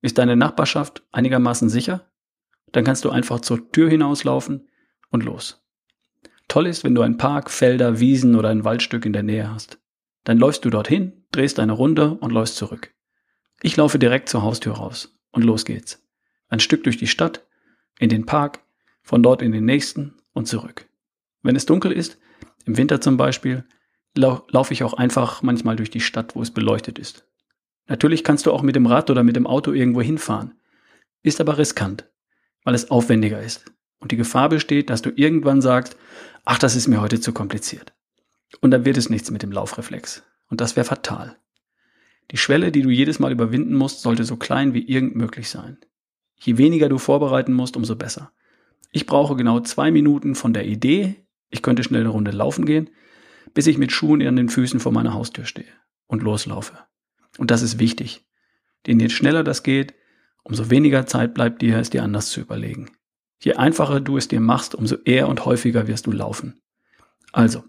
Ist 0.00 0.18
deine 0.18 0.36
Nachbarschaft 0.36 1.04
einigermaßen 1.12 1.68
sicher? 1.68 2.10
Dann 2.72 2.84
kannst 2.84 3.04
du 3.04 3.10
einfach 3.10 3.40
zur 3.40 3.70
Tür 3.70 3.90
hinauslaufen 3.90 4.68
und 5.10 5.24
los. 5.24 5.61
Toll 6.52 6.66
ist, 6.66 6.84
wenn 6.84 6.94
du 6.94 7.00
einen 7.00 7.16
Park, 7.16 7.50
Felder, 7.50 7.98
Wiesen 7.98 8.34
oder 8.34 8.50
ein 8.50 8.62
Waldstück 8.62 9.06
in 9.06 9.14
der 9.14 9.22
Nähe 9.22 9.50
hast. 9.50 9.78
Dann 10.24 10.36
läufst 10.36 10.66
du 10.66 10.68
dorthin, 10.68 11.24
drehst 11.30 11.58
eine 11.58 11.72
Runde 11.72 12.10
und 12.10 12.30
läufst 12.30 12.56
zurück. 12.56 12.92
Ich 13.62 13.78
laufe 13.78 13.98
direkt 13.98 14.28
zur 14.28 14.42
Haustür 14.42 14.74
raus 14.74 15.18
und 15.30 15.44
los 15.44 15.64
geht's. 15.64 16.06
Ein 16.50 16.60
Stück 16.60 16.84
durch 16.84 16.98
die 16.98 17.06
Stadt, 17.06 17.46
in 17.98 18.10
den 18.10 18.26
Park, 18.26 18.60
von 19.00 19.22
dort 19.22 19.40
in 19.40 19.50
den 19.50 19.64
nächsten 19.64 20.18
und 20.34 20.46
zurück. 20.46 20.86
Wenn 21.40 21.56
es 21.56 21.64
dunkel 21.64 21.90
ist, 21.90 22.18
im 22.66 22.76
Winter 22.76 23.00
zum 23.00 23.16
Beispiel, 23.16 23.64
lau 24.14 24.44
laufe 24.48 24.74
ich 24.74 24.84
auch 24.84 24.92
einfach 24.92 25.40
manchmal 25.40 25.76
durch 25.76 25.88
die 25.88 26.00
Stadt, 26.00 26.36
wo 26.36 26.42
es 26.42 26.50
beleuchtet 26.50 26.98
ist. 26.98 27.26
Natürlich 27.86 28.24
kannst 28.24 28.44
du 28.44 28.52
auch 28.52 28.60
mit 28.60 28.76
dem 28.76 28.84
Rad 28.84 29.08
oder 29.08 29.22
mit 29.22 29.36
dem 29.36 29.46
Auto 29.46 29.72
irgendwo 29.72 30.02
hinfahren. 30.02 30.60
Ist 31.22 31.40
aber 31.40 31.56
riskant 31.56 32.12
weil 32.64 32.74
es 32.74 32.90
aufwendiger 32.90 33.40
ist. 33.40 33.64
Und 33.98 34.10
die 34.10 34.16
Gefahr 34.16 34.48
besteht, 34.48 34.90
dass 34.90 35.00
du 35.00 35.10
irgendwann 35.14 35.62
sagst, 35.62 35.96
ach, 36.44 36.58
das 36.58 36.76
ist 36.76 36.88
mir 36.88 37.00
heute 37.00 37.20
zu 37.20 37.32
kompliziert. 37.32 37.92
Und 38.60 38.70
dann 38.70 38.84
wird 38.84 38.96
es 38.96 39.10
nichts 39.10 39.30
mit 39.30 39.42
dem 39.42 39.52
Laufreflex. 39.52 40.22
Und 40.48 40.60
das 40.60 40.76
wäre 40.76 40.84
fatal. 40.84 41.36
Die 42.30 42.36
Schwelle, 42.36 42.72
die 42.72 42.82
du 42.82 42.90
jedes 42.90 43.18
Mal 43.18 43.32
überwinden 43.32 43.74
musst, 43.74 44.02
sollte 44.02 44.24
so 44.24 44.36
klein 44.36 44.74
wie 44.74 44.86
irgend 44.86 45.16
möglich 45.16 45.48
sein. 45.48 45.78
Je 46.38 46.58
weniger 46.58 46.88
du 46.88 46.98
vorbereiten 46.98 47.52
musst, 47.52 47.76
umso 47.76 47.96
besser. 47.96 48.32
Ich 48.90 49.06
brauche 49.06 49.36
genau 49.36 49.60
zwei 49.60 49.90
Minuten 49.90 50.34
von 50.34 50.52
der 50.52 50.66
Idee, 50.66 51.16
ich 51.50 51.62
könnte 51.62 51.84
schnell 51.84 52.02
eine 52.02 52.10
Runde 52.10 52.30
laufen 52.30 52.66
gehen, 52.66 52.90
bis 53.54 53.66
ich 53.66 53.78
mit 53.78 53.92
Schuhen 53.92 54.26
an 54.26 54.36
den 54.36 54.48
Füßen 54.48 54.80
vor 54.80 54.92
meiner 54.92 55.14
Haustür 55.14 55.44
stehe 55.44 55.72
und 56.06 56.22
loslaufe. 56.22 56.78
Und 57.38 57.50
das 57.50 57.62
ist 57.62 57.78
wichtig. 57.78 58.26
Denn 58.86 59.00
je 59.00 59.08
schneller 59.08 59.44
das 59.44 59.62
geht, 59.62 59.94
umso 60.42 60.70
weniger 60.70 61.06
Zeit 61.06 61.34
bleibt 61.34 61.62
dir, 61.62 61.78
es 61.78 61.90
dir 61.90 62.02
anders 62.02 62.30
zu 62.30 62.40
überlegen. 62.40 62.90
Je 63.42 63.54
einfacher 63.54 64.00
du 64.00 64.16
es 64.16 64.28
dir 64.28 64.40
machst, 64.40 64.76
umso 64.76 64.96
eher 65.04 65.28
und 65.28 65.44
häufiger 65.44 65.88
wirst 65.88 66.06
du 66.06 66.12
laufen. 66.12 66.62
Also, 67.32 67.64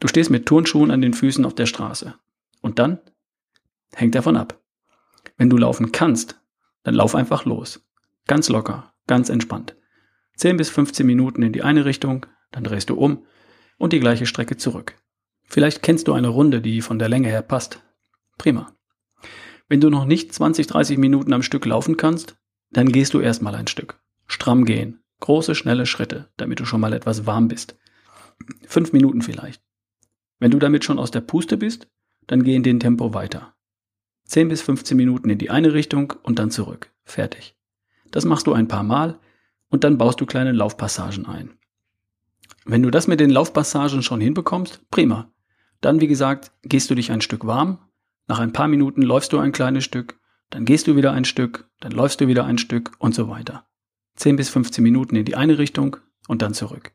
du 0.00 0.08
stehst 0.08 0.30
mit 0.30 0.46
Turnschuhen 0.46 0.90
an 0.90 1.02
den 1.02 1.12
Füßen 1.12 1.44
auf 1.44 1.54
der 1.54 1.66
Straße. 1.66 2.14
Und 2.62 2.78
dann? 2.78 2.98
Hängt 3.94 4.14
davon 4.14 4.38
ab. 4.38 4.58
Wenn 5.36 5.50
du 5.50 5.58
laufen 5.58 5.92
kannst, 5.92 6.40
dann 6.82 6.94
lauf 6.94 7.14
einfach 7.14 7.44
los. 7.44 7.86
Ganz 8.26 8.48
locker, 8.48 8.94
ganz 9.06 9.28
entspannt. 9.28 9.76
10 10.36 10.56
bis 10.56 10.70
15 10.70 11.04
Minuten 11.06 11.42
in 11.42 11.52
die 11.52 11.62
eine 11.62 11.84
Richtung, 11.84 12.24
dann 12.50 12.64
drehst 12.64 12.88
du 12.88 12.94
um 12.94 13.26
und 13.76 13.92
die 13.92 14.00
gleiche 14.00 14.24
Strecke 14.24 14.56
zurück. 14.56 14.96
Vielleicht 15.44 15.82
kennst 15.82 16.08
du 16.08 16.14
eine 16.14 16.28
Runde, 16.28 16.62
die 16.62 16.80
von 16.80 16.98
der 16.98 17.08
Länge 17.08 17.28
her 17.28 17.42
passt. 17.42 17.82
Prima. 18.38 18.72
Wenn 19.68 19.80
du 19.80 19.90
noch 19.90 20.06
nicht 20.06 20.32
20, 20.32 20.66
30 20.66 20.96
Minuten 20.96 21.34
am 21.34 21.42
Stück 21.42 21.66
laufen 21.66 21.96
kannst, 21.96 22.36
dann 22.70 22.90
gehst 22.90 23.14
du 23.14 23.20
erstmal 23.20 23.54
ein 23.54 23.66
Stück. 23.66 24.00
Stramm 24.26 24.64
gehen. 24.64 25.00
Große, 25.20 25.54
schnelle 25.54 25.86
Schritte, 25.86 26.28
damit 26.36 26.60
du 26.60 26.64
schon 26.64 26.80
mal 26.80 26.92
etwas 26.92 27.26
warm 27.26 27.48
bist. 27.48 27.76
Fünf 28.66 28.92
Minuten 28.92 29.22
vielleicht. 29.22 29.62
Wenn 30.38 30.50
du 30.50 30.58
damit 30.58 30.84
schon 30.84 30.98
aus 30.98 31.10
der 31.10 31.22
Puste 31.22 31.56
bist, 31.56 31.88
dann 32.26 32.42
geh 32.42 32.54
in 32.54 32.62
den 32.62 32.80
Tempo 32.80 33.14
weiter. 33.14 33.54
10 34.26 34.48
bis 34.48 34.62
15 34.62 34.96
Minuten 34.96 35.30
in 35.30 35.38
die 35.38 35.50
eine 35.50 35.72
Richtung 35.72 36.12
und 36.22 36.38
dann 36.38 36.50
zurück. 36.50 36.92
Fertig. 37.04 37.56
Das 38.10 38.24
machst 38.24 38.46
du 38.46 38.52
ein 38.52 38.68
paar 38.68 38.82
Mal 38.82 39.18
und 39.68 39.84
dann 39.84 39.98
baust 39.98 40.20
du 40.20 40.26
kleine 40.26 40.52
Laufpassagen 40.52 41.26
ein. 41.26 41.58
Wenn 42.64 42.82
du 42.82 42.90
das 42.90 43.06
mit 43.06 43.20
den 43.20 43.30
Laufpassagen 43.30 44.02
schon 44.02 44.20
hinbekommst, 44.20 44.90
prima. 44.90 45.32
Dann, 45.80 46.00
wie 46.00 46.08
gesagt, 46.08 46.52
gehst 46.62 46.90
du 46.90 46.94
dich 46.94 47.12
ein 47.12 47.20
Stück 47.20 47.46
warm. 47.46 47.78
Nach 48.26 48.40
ein 48.40 48.52
paar 48.52 48.66
Minuten 48.66 49.02
läufst 49.02 49.32
du 49.32 49.38
ein 49.38 49.52
kleines 49.52 49.84
Stück, 49.84 50.18
dann 50.50 50.64
gehst 50.64 50.88
du 50.88 50.96
wieder 50.96 51.12
ein 51.12 51.24
Stück, 51.24 51.70
dann 51.80 51.92
läufst 51.92 52.20
du 52.20 52.26
wieder 52.26 52.44
ein 52.44 52.58
Stück 52.58 52.92
und 52.98 53.14
so 53.14 53.28
weiter. 53.28 53.68
10 54.16 54.36
bis 54.36 54.48
15 54.48 54.82
Minuten 54.82 55.16
in 55.16 55.24
die 55.24 55.36
eine 55.36 55.58
Richtung 55.58 55.96
und 56.28 56.42
dann 56.42 56.54
zurück. 56.54 56.92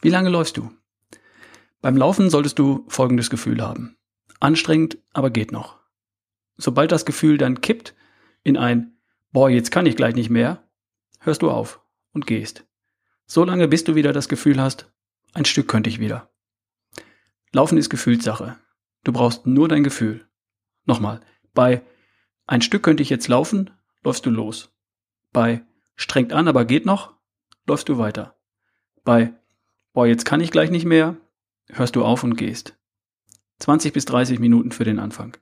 Wie 0.00 0.10
lange 0.10 0.28
läufst 0.28 0.56
du? 0.56 0.70
Beim 1.80 1.96
Laufen 1.96 2.30
solltest 2.30 2.58
du 2.58 2.84
folgendes 2.88 3.30
Gefühl 3.30 3.62
haben. 3.62 3.96
Anstrengend, 4.40 4.98
aber 5.12 5.30
geht 5.30 5.52
noch. 5.52 5.78
Sobald 6.56 6.92
das 6.92 7.04
Gefühl 7.04 7.38
dann 7.38 7.60
kippt 7.60 7.94
in 8.42 8.56
ein 8.56 8.96
Boah, 9.32 9.50
jetzt 9.50 9.70
kann 9.70 9.84
ich 9.84 9.96
gleich 9.96 10.14
nicht 10.14 10.30
mehr, 10.30 10.66
hörst 11.20 11.42
du 11.42 11.50
auf 11.50 11.82
und 12.12 12.26
gehst. 12.26 12.64
So 13.26 13.44
lange, 13.44 13.68
bis 13.68 13.84
du 13.84 13.94
wieder 13.94 14.14
das 14.14 14.28
Gefühl 14.28 14.60
hast, 14.60 14.90
ein 15.34 15.44
Stück 15.44 15.68
könnte 15.68 15.90
ich 15.90 15.98
wieder. 15.98 16.30
Laufen 17.52 17.76
ist 17.76 17.90
Gefühlssache. 17.90 18.56
Du 19.04 19.12
brauchst 19.12 19.46
nur 19.46 19.68
dein 19.68 19.84
Gefühl. 19.84 20.26
Nochmal, 20.86 21.20
bei 21.52 21.82
ein 22.46 22.62
Stück 22.62 22.82
könnte 22.82 23.02
ich 23.02 23.10
jetzt 23.10 23.28
laufen, 23.28 23.70
läufst 24.02 24.24
du 24.24 24.30
los. 24.30 24.70
Bei 25.32 25.66
strengt 25.96 26.32
an, 26.32 26.48
aber 26.48 26.64
geht 26.64 26.86
noch, 26.86 27.14
läufst 27.66 27.88
du 27.88 27.98
weiter. 27.98 28.36
Bei 29.04 29.32
boah, 29.92 30.06
jetzt 30.06 30.26
kann 30.26 30.40
ich 30.40 30.50
gleich 30.50 30.70
nicht 30.70 30.84
mehr, 30.84 31.16
hörst 31.70 31.96
du 31.96 32.04
auf 32.04 32.22
und 32.22 32.36
gehst. 32.36 32.76
20 33.60 33.94
bis 33.94 34.04
30 34.04 34.38
Minuten 34.38 34.70
für 34.70 34.84
den 34.84 34.98
Anfang. 34.98 35.36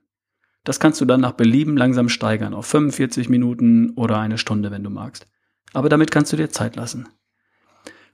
Das 0.63 0.79
kannst 0.79 1.01
du 1.01 1.05
dann 1.05 1.19
nach 1.19 1.33
Belieben 1.33 1.75
langsam 1.75 2.07
steigern 2.07 2.53
auf 2.53 2.65
45 2.65 3.27
Minuten 3.27 3.91
oder 3.91 4.17
eine 4.17 4.37
Stunde, 4.37 4.71
wenn 4.71 4.83
du 4.83 4.89
magst. 4.89 5.27
Aber 5.73 5.89
damit 5.89 6.09
kannst 6.09 6.31
du 6.31 6.37
dir 6.37 6.49
Zeit 6.49 6.77
lassen. 6.77 7.09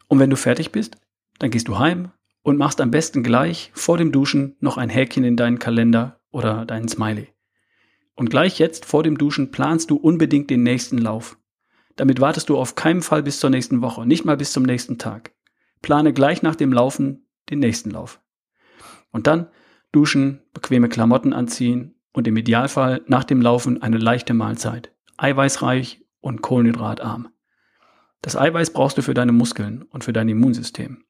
Und 0.07 0.17
wenn 0.19 0.31
du 0.31 0.35
fertig 0.35 0.71
bist, 0.71 0.97
dann 1.37 1.51
gehst 1.51 1.67
du 1.67 1.77
heim 1.77 2.11
und 2.41 2.57
machst 2.57 2.81
am 2.81 2.91
besten 2.91 3.21
gleich 3.21 3.71
vor 3.73 3.97
dem 3.97 4.11
Duschen 4.11 4.55
noch 4.59 4.77
ein 4.77 4.89
Häkchen 4.89 5.23
in 5.23 5.37
deinen 5.37 5.59
Kalender 5.59 6.19
oder 6.31 6.65
deinen 6.65 6.89
Smiley. 6.89 7.27
Und 8.15 8.29
gleich 8.29 8.57
jetzt 8.59 8.85
vor 8.85 9.03
dem 9.03 9.17
Duschen 9.17 9.51
planst 9.51 9.91
du 9.91 9.95
unbedingt 9.95 10.49
den 10.49 10.63
nächsten 10.63 10.97
Lauf. 10.97 11.37
Damit 11.95 12.19
wartest 12.21 12.49
du 12.49 12.57
auf 12.57 12.75
keinen 12.75 13.01
Fall 13.01 13.23
bis 13.23 13.39
zur 13.39 13.49
nächsten 13.49 13.81
Woche, 13.81 14.05
nicht 14.05 14.25
mal 14.25 14.37
bis 14.37 14.51
zum 14.53 14.63
nächsten 14.63 14.97
Tag. 14.97 15.33
Plane 15.81 16.13
gleich 16.13 16.41
nach 16.41 16.55
dem 16.55 16.73
Laufen 16.73 17.27
den 17.49 17.59
nächsten 17.59 17.91
Lauf. 17.91 18.21
Und 19.11 19.27
dann 19.27 19.47
duschen, 19.91 20.41
bequeme 20.53 20.89
Klamotten 20.89 21.33
anziehen 21.33 21.95
und 22.13 22.27
im 22.27 22.37
Idealfall 22.37 23.01
nach 23.07 23.23
dem 23.23 23.41
Laufen 23.41 23.81
eine 23.81 23.97
leichte 23.97 24.33
Mahlzeit, 24.33 24.93
eiweißreich 25.17 26.05
und 26.21 26.41
kohlenhydratarm. 26.41 27.29
Das 28.21 28.37
Eiweiß 28.37 28.71
brauchst 28.71 28.97
du 28.97 29.01
für 29.01 29.13
deine 29.13 29.31
Muskeln 29.31 29.83
und 29.83 30.03
für 30.03 30.13
dein 30.13 30.29
Immunsystem. 30.29 31.03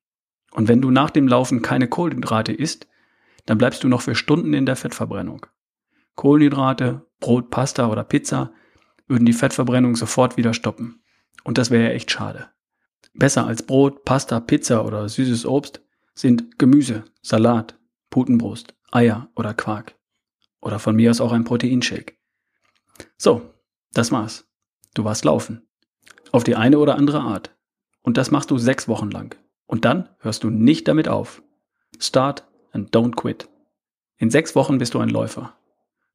Und 0.53 0.67
wenn 0.67 0.81
du 0.81 0.91
nach 0.91 1.09
dem 1.09 1.27
Laufen 1.27 1.61
keine 1.61 1.87
Kohlenhydrate 1.87 2.53
isst, 2.53 2.87
dann 3.45 3.57
bleibst 3.57 3.83
du 3.83 3.87
noch 3.87 4.01
für 4.01 4.15
Stunden 4.15 4.53
in 4.53 4.65
der 4.65 4.75
Fettverbrennung. 4.75 5.45
Kohlenhydrate, 6.15 7.05
Brot, 7.19 7.49
Pasta 7.49 7.89
oder 7.89 8.03
Pizza 8.03 8.53
würden 9.11 9.25
die 9.25 9.33
Fettverbrennung 9.33 9.95
sofort 9.95 10.37
wieder 10.37 10.53
stoppen. 10.53 11.03
Und 11.43 11.57
das 11.57 11.69
wäre 11.69 11.83
ja 11.83 11.89
echt 11.91 12.09
schade. 12.09 12.49
Besser 13.13 13.45
als 13.45 13.63
Brot, 13.63 14.05
Pasta, 14.05 14.39
Pizza 14.39 14.85
oder 14.85 15.07
süßes 15.09 15.45
Obst 15.45 15.83
sind 16.15 16.57
Gemüse, 16.57 17.03
Salat, 17.21 17.77
Putenbrust, 18.09 18.73
Eier 18.91 19.29
oder 19.35 19.53
Quark. 19.53 19.95
Oder 20.61 20.79
von 20.79 20.95
mir 20.95 21.11
aus 21.11 21.21
auch 21.21 21.33
ein 21.33 21.43
Proteinshake. 21.43 22.13
So, 23.17 23.53
das 23.93 24.11
war's. 24.11 24.47
Du 24.93 25.03
warst 25.03 25.25
laufen. 25.25 25.67
Auf 26.31 26.43
die 26.43 26.55
eine 26.55 26.79
oder 26.79 26.95
andere 26.95 27.19
Art. 27.19 27.55
Und 28.01 28.17
das 28.17 28.31
machst 28.31 28.49
du 28.49 28.57
sechs 28.57 28.87
Wochen 28.87 29.11
lang. 29.11 29.35
Und 29.65 29.83
dann 29.85 30.09
hörst 30.19 30.43
du 30.43 30.49
nicht 30.49 30.87
damit 30.87 31.07
auf. 31.07 31.43
Start 31.99 32.47
and 32.71 32.95
don't 32.95 33.15
quit. 33.15 33.49
In 34.17 34.29
sechs 34.29 34.55
Wochen 34.55 34.77
bist 34.77 34.93
du 34.93 34.99
ein 34.99 35.09
Läufer. 35.09 35.57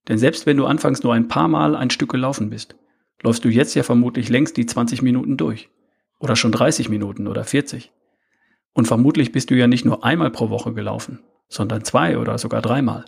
Denn 0.09 0.19
selbst 0.19 0.47
wenn 0.47 0.57
du 0.57 0.67
anfangs 0.67 1.03
nur 1.03 1.13
ein 1.13 1.29
paar 1.29 1.49
Mal 1.49 1.77
ein 1.77 1.91
Stück 1.91 2.11
gelaufen 2.11 2.49
bist, 2.51 2.77
läufst 3.23 3.45
du 3.45 3.49
jetzt 3.49 3.75
ja 3.75 3.83
vermutlich 3.83 4.29
längst 4.29 4.57
die 4.57 4.67
20 4.67 5.03
Minuten 5.03 5.37
durch. 5.37 5.71
Oder 6.19 6.37
schon 6.37 6.53
30 6.53 6.89
Minuten 6.89 7.27
oder 7.27 7.45
40. 7.45 7.93
Und 8.73 8.87
vermutlich 8.87 9.33
bist 9.33 9.51
du 9.51 9.55
ja 9.55 9.67
nicht 9.67 9.85
nur 9.85 10.05
einmal 10.05 10.31
pro 10.31 10.51
Woche 10.51 10.73
gelaufen, 10.73 11.21
sondern 11.49 11.85
zwei 11.85 12.19
oder 12.19 12.39
sogar 12.39 12.63
dreimal. 12.63 13.05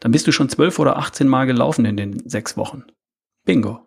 Dann 0.00 0.12
bist 0.12 0.26
du 0.26 0.32
schon 0.32 0.48
zwölf 0.48 0.78
oder 0.78 0.98
18 0.98 1.28
Mal 1.28 1.46
gelaufen 1.46 1.84
in 1.84 1.96
den 1.96 2.28
sechs 2.28 2.56
Wochen. 2.56 2.84
Bingo. 3.44 3.80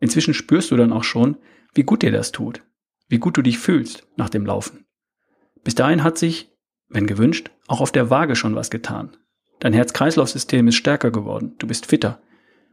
Inzwischen 0.00 0.34
spürst 0.34 0.70
du 0.70 0.76
dann 0.76 0.92
auch 0.92 1.04
schon, 1.04 1.36
wie 1.74 1.82
gut 1.82 2.02
dir 2.02 2.12
das 2.12 2.32
tut, 2.32 2.62
wie 3.08 3.18
gut 3.18 3.36
du 3.36 3.42
dich 3.42 3.58
fühlst 3.58 4.06
nach 4.16 4.30
dem 4.30 4.46
Laufen. 4.46 4.86
Bis 5.64 5.74
dahin 5.74 6.04
hat 6.04 6.16
sich, 6.16 6.50
wenn 6.88 7.06
gewünscht, 7.06 7.50
auch 7.66 7.80
auf 7.80 7.92
der 7.92 8.10
Waage 8.10 8.36
schon 8.36 8.54
was 8.54 8.70
getan. 8.70 9.16
Dein 9.60 9.72
Herz-Kreislauf-System 9.72 10.68
ist 10.68 10.76
stärker 10.76 11.10
geworden, 11.10 11.54
du 11.58 11.66
bist 11.66 11.86
fitter 11.86 12.22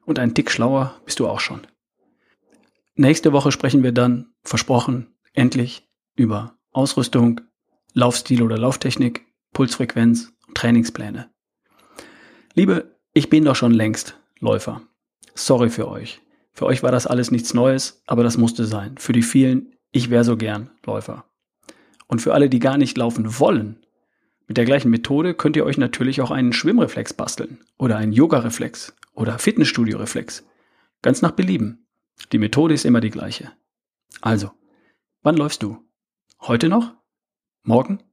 und 0.05 0.19
ein 0.19 0.33
Tick 0.33 0.51
schlauer 0.51 0.99
bist 1.05 1.19
du 1.19 1.27
auch 1.27 1.39
schon. 1.39 1.61
Nächste 2.95 3.33
Woche 3.33 3.51
sprechen 3.51 3.83
wir 3.83 3.91
dann, 3.91 4.33
versprochen, 4.43 5.15
endlich 5.33 5.87
über 6.15 6.57
Ausrüstung, 6.71 7.41
Laufstil 7.93 8.41
oder 8.41 8.57
Lauftechnik, 8.57 9.25
Pulsfrequenz 9.53 10.31
und 10.47 10.55
Trainingspläne. 10.55 11.29
Liebe, 12.53 12.95
ich 13.13 13.29
bin 13.29 13.43
doch 13.45 13.55
schon 13.55 13.73
längst 13.73 14.17
Läufer. 14.39 14.81
Sorry 15.33 15.69
für 15.69 15.89
euch. 15.89 16.21
Für 16.53 16.65
euch 16.67 16.83
war 16.83 16.91
das 16.91 17.07
alles 17.07 17.31
nichts 17.31 17.53
Neues, 17.53 18.01
aber 18.07 18.23
das 18.23 18.37
musste 18.37 18.65
sein. 18.65 18.97
Für 18.97 19.11
die 19.11 19.23
vielen, 19.23 19.75
ich 19.91 20.09
wäre 20.09 20.23
so 20.23 20.37
gern 20.37 20.69
Läufer. 20.85 21.25
Und 22.07 22.21
für 22.21 22.33
alle, 22.33 22.49
die 22.49 22.59
gar 22.59 22.77
nicht 22.77 22.97
laufen 22.97 23.39
wollen, 23.39 23.85
mit 24.47 24.57
der 24.57 24.65
gleichen 24.65 24.91
Methode 24.91 25.33
könnt 25.33 25.57
ihr 25.57 25.65
euch 25.65 25.77
natürlich 25.77 26.21
auch 26.21 26.31
einen 26.31 26.53
Schwimmreflex 26.53 27.13
basteln 27.13 27.59
oder 27.77 27.97
einen 27.97 28.13
Yoga-Reflex 28.13 28.95
oder 29.15 29.39
Fitnessstudio-Reflex. 29.39 30.45
Ganz 31.01 31.21
nach 31.21 31.31
Belieben. 31.31 31.87
Die 32.31 32.37
Methode 32.37 32.73
ist 32.73 32.85
immer 32.85 33.01
die 33.01 33.09
gleiche. 33.09 33.51
Also, 34.21 34.51
wann 35.23 35.37
läufst 35.37 35.63
du? 35.63 35.83
Heute 36.41 36.69
noch? 36.69 36.93
Morgen? 37.63 38.03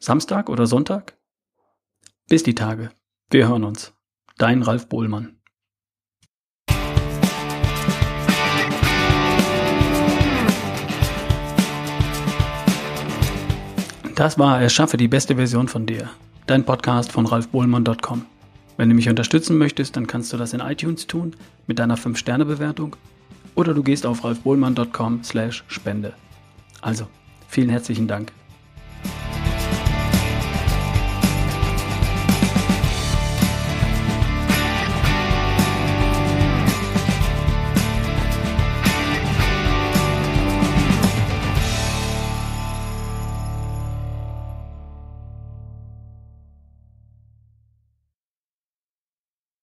Samstag 0.00 0.48
oder 0.48 0.66
Sonntag? 0.66 1.16
Bis 2.28 2.42
die 2.42 2.54
Tage. 2.54 2.90
Wir 3.30 3.48
hören 3.48 3.64
uns. 3.64 3.94
Dein 4.36 4.62
Ralf 4.62 4.88
Bohlmann. 4.88 5.40
Das 14.14 14.38
war 14.38 14.60
Erschaffe 14.60 14.96
die 14.96 15.08
beste 15.08 15.36
Version 15.36 15.66
von 15.66 15.86
dir. 15.86 16.08
Dein 16.46 16.64
Podcast 16.64 17.10
von 17.10 17.26
ralfbohlmann.com. 17.26 18.26
Wenn 18.76 18.88
du 18.88 18.94
mich 18.94 19.08
unterstützen 19.08 19.56
möchtest, 19.56 19.96
dann 19.96 20.06
kannst 20.06 20.32
du 20.32 20.36
das 20.36 20.52
in 20.52 20.60
iTunes 20.60 21.06
tun 21.06 21.36
mit 21.66 21.78
deiner 21.78 21.96
5-Sterne-Bewertung 21.96 22.96
oder 23.54 23.72
du 23.72 23.82
gehst 23.82 24.04
auf 24.04 24.24
ralfbohlmann.com 24.24 25.22
slash 25.22 25.64
Spende. 25.68 26.14
Also, 26.80 27.06
vielen 27.48 27.68
herzlichen 27.68 28.08
Dank. 28.08 28.32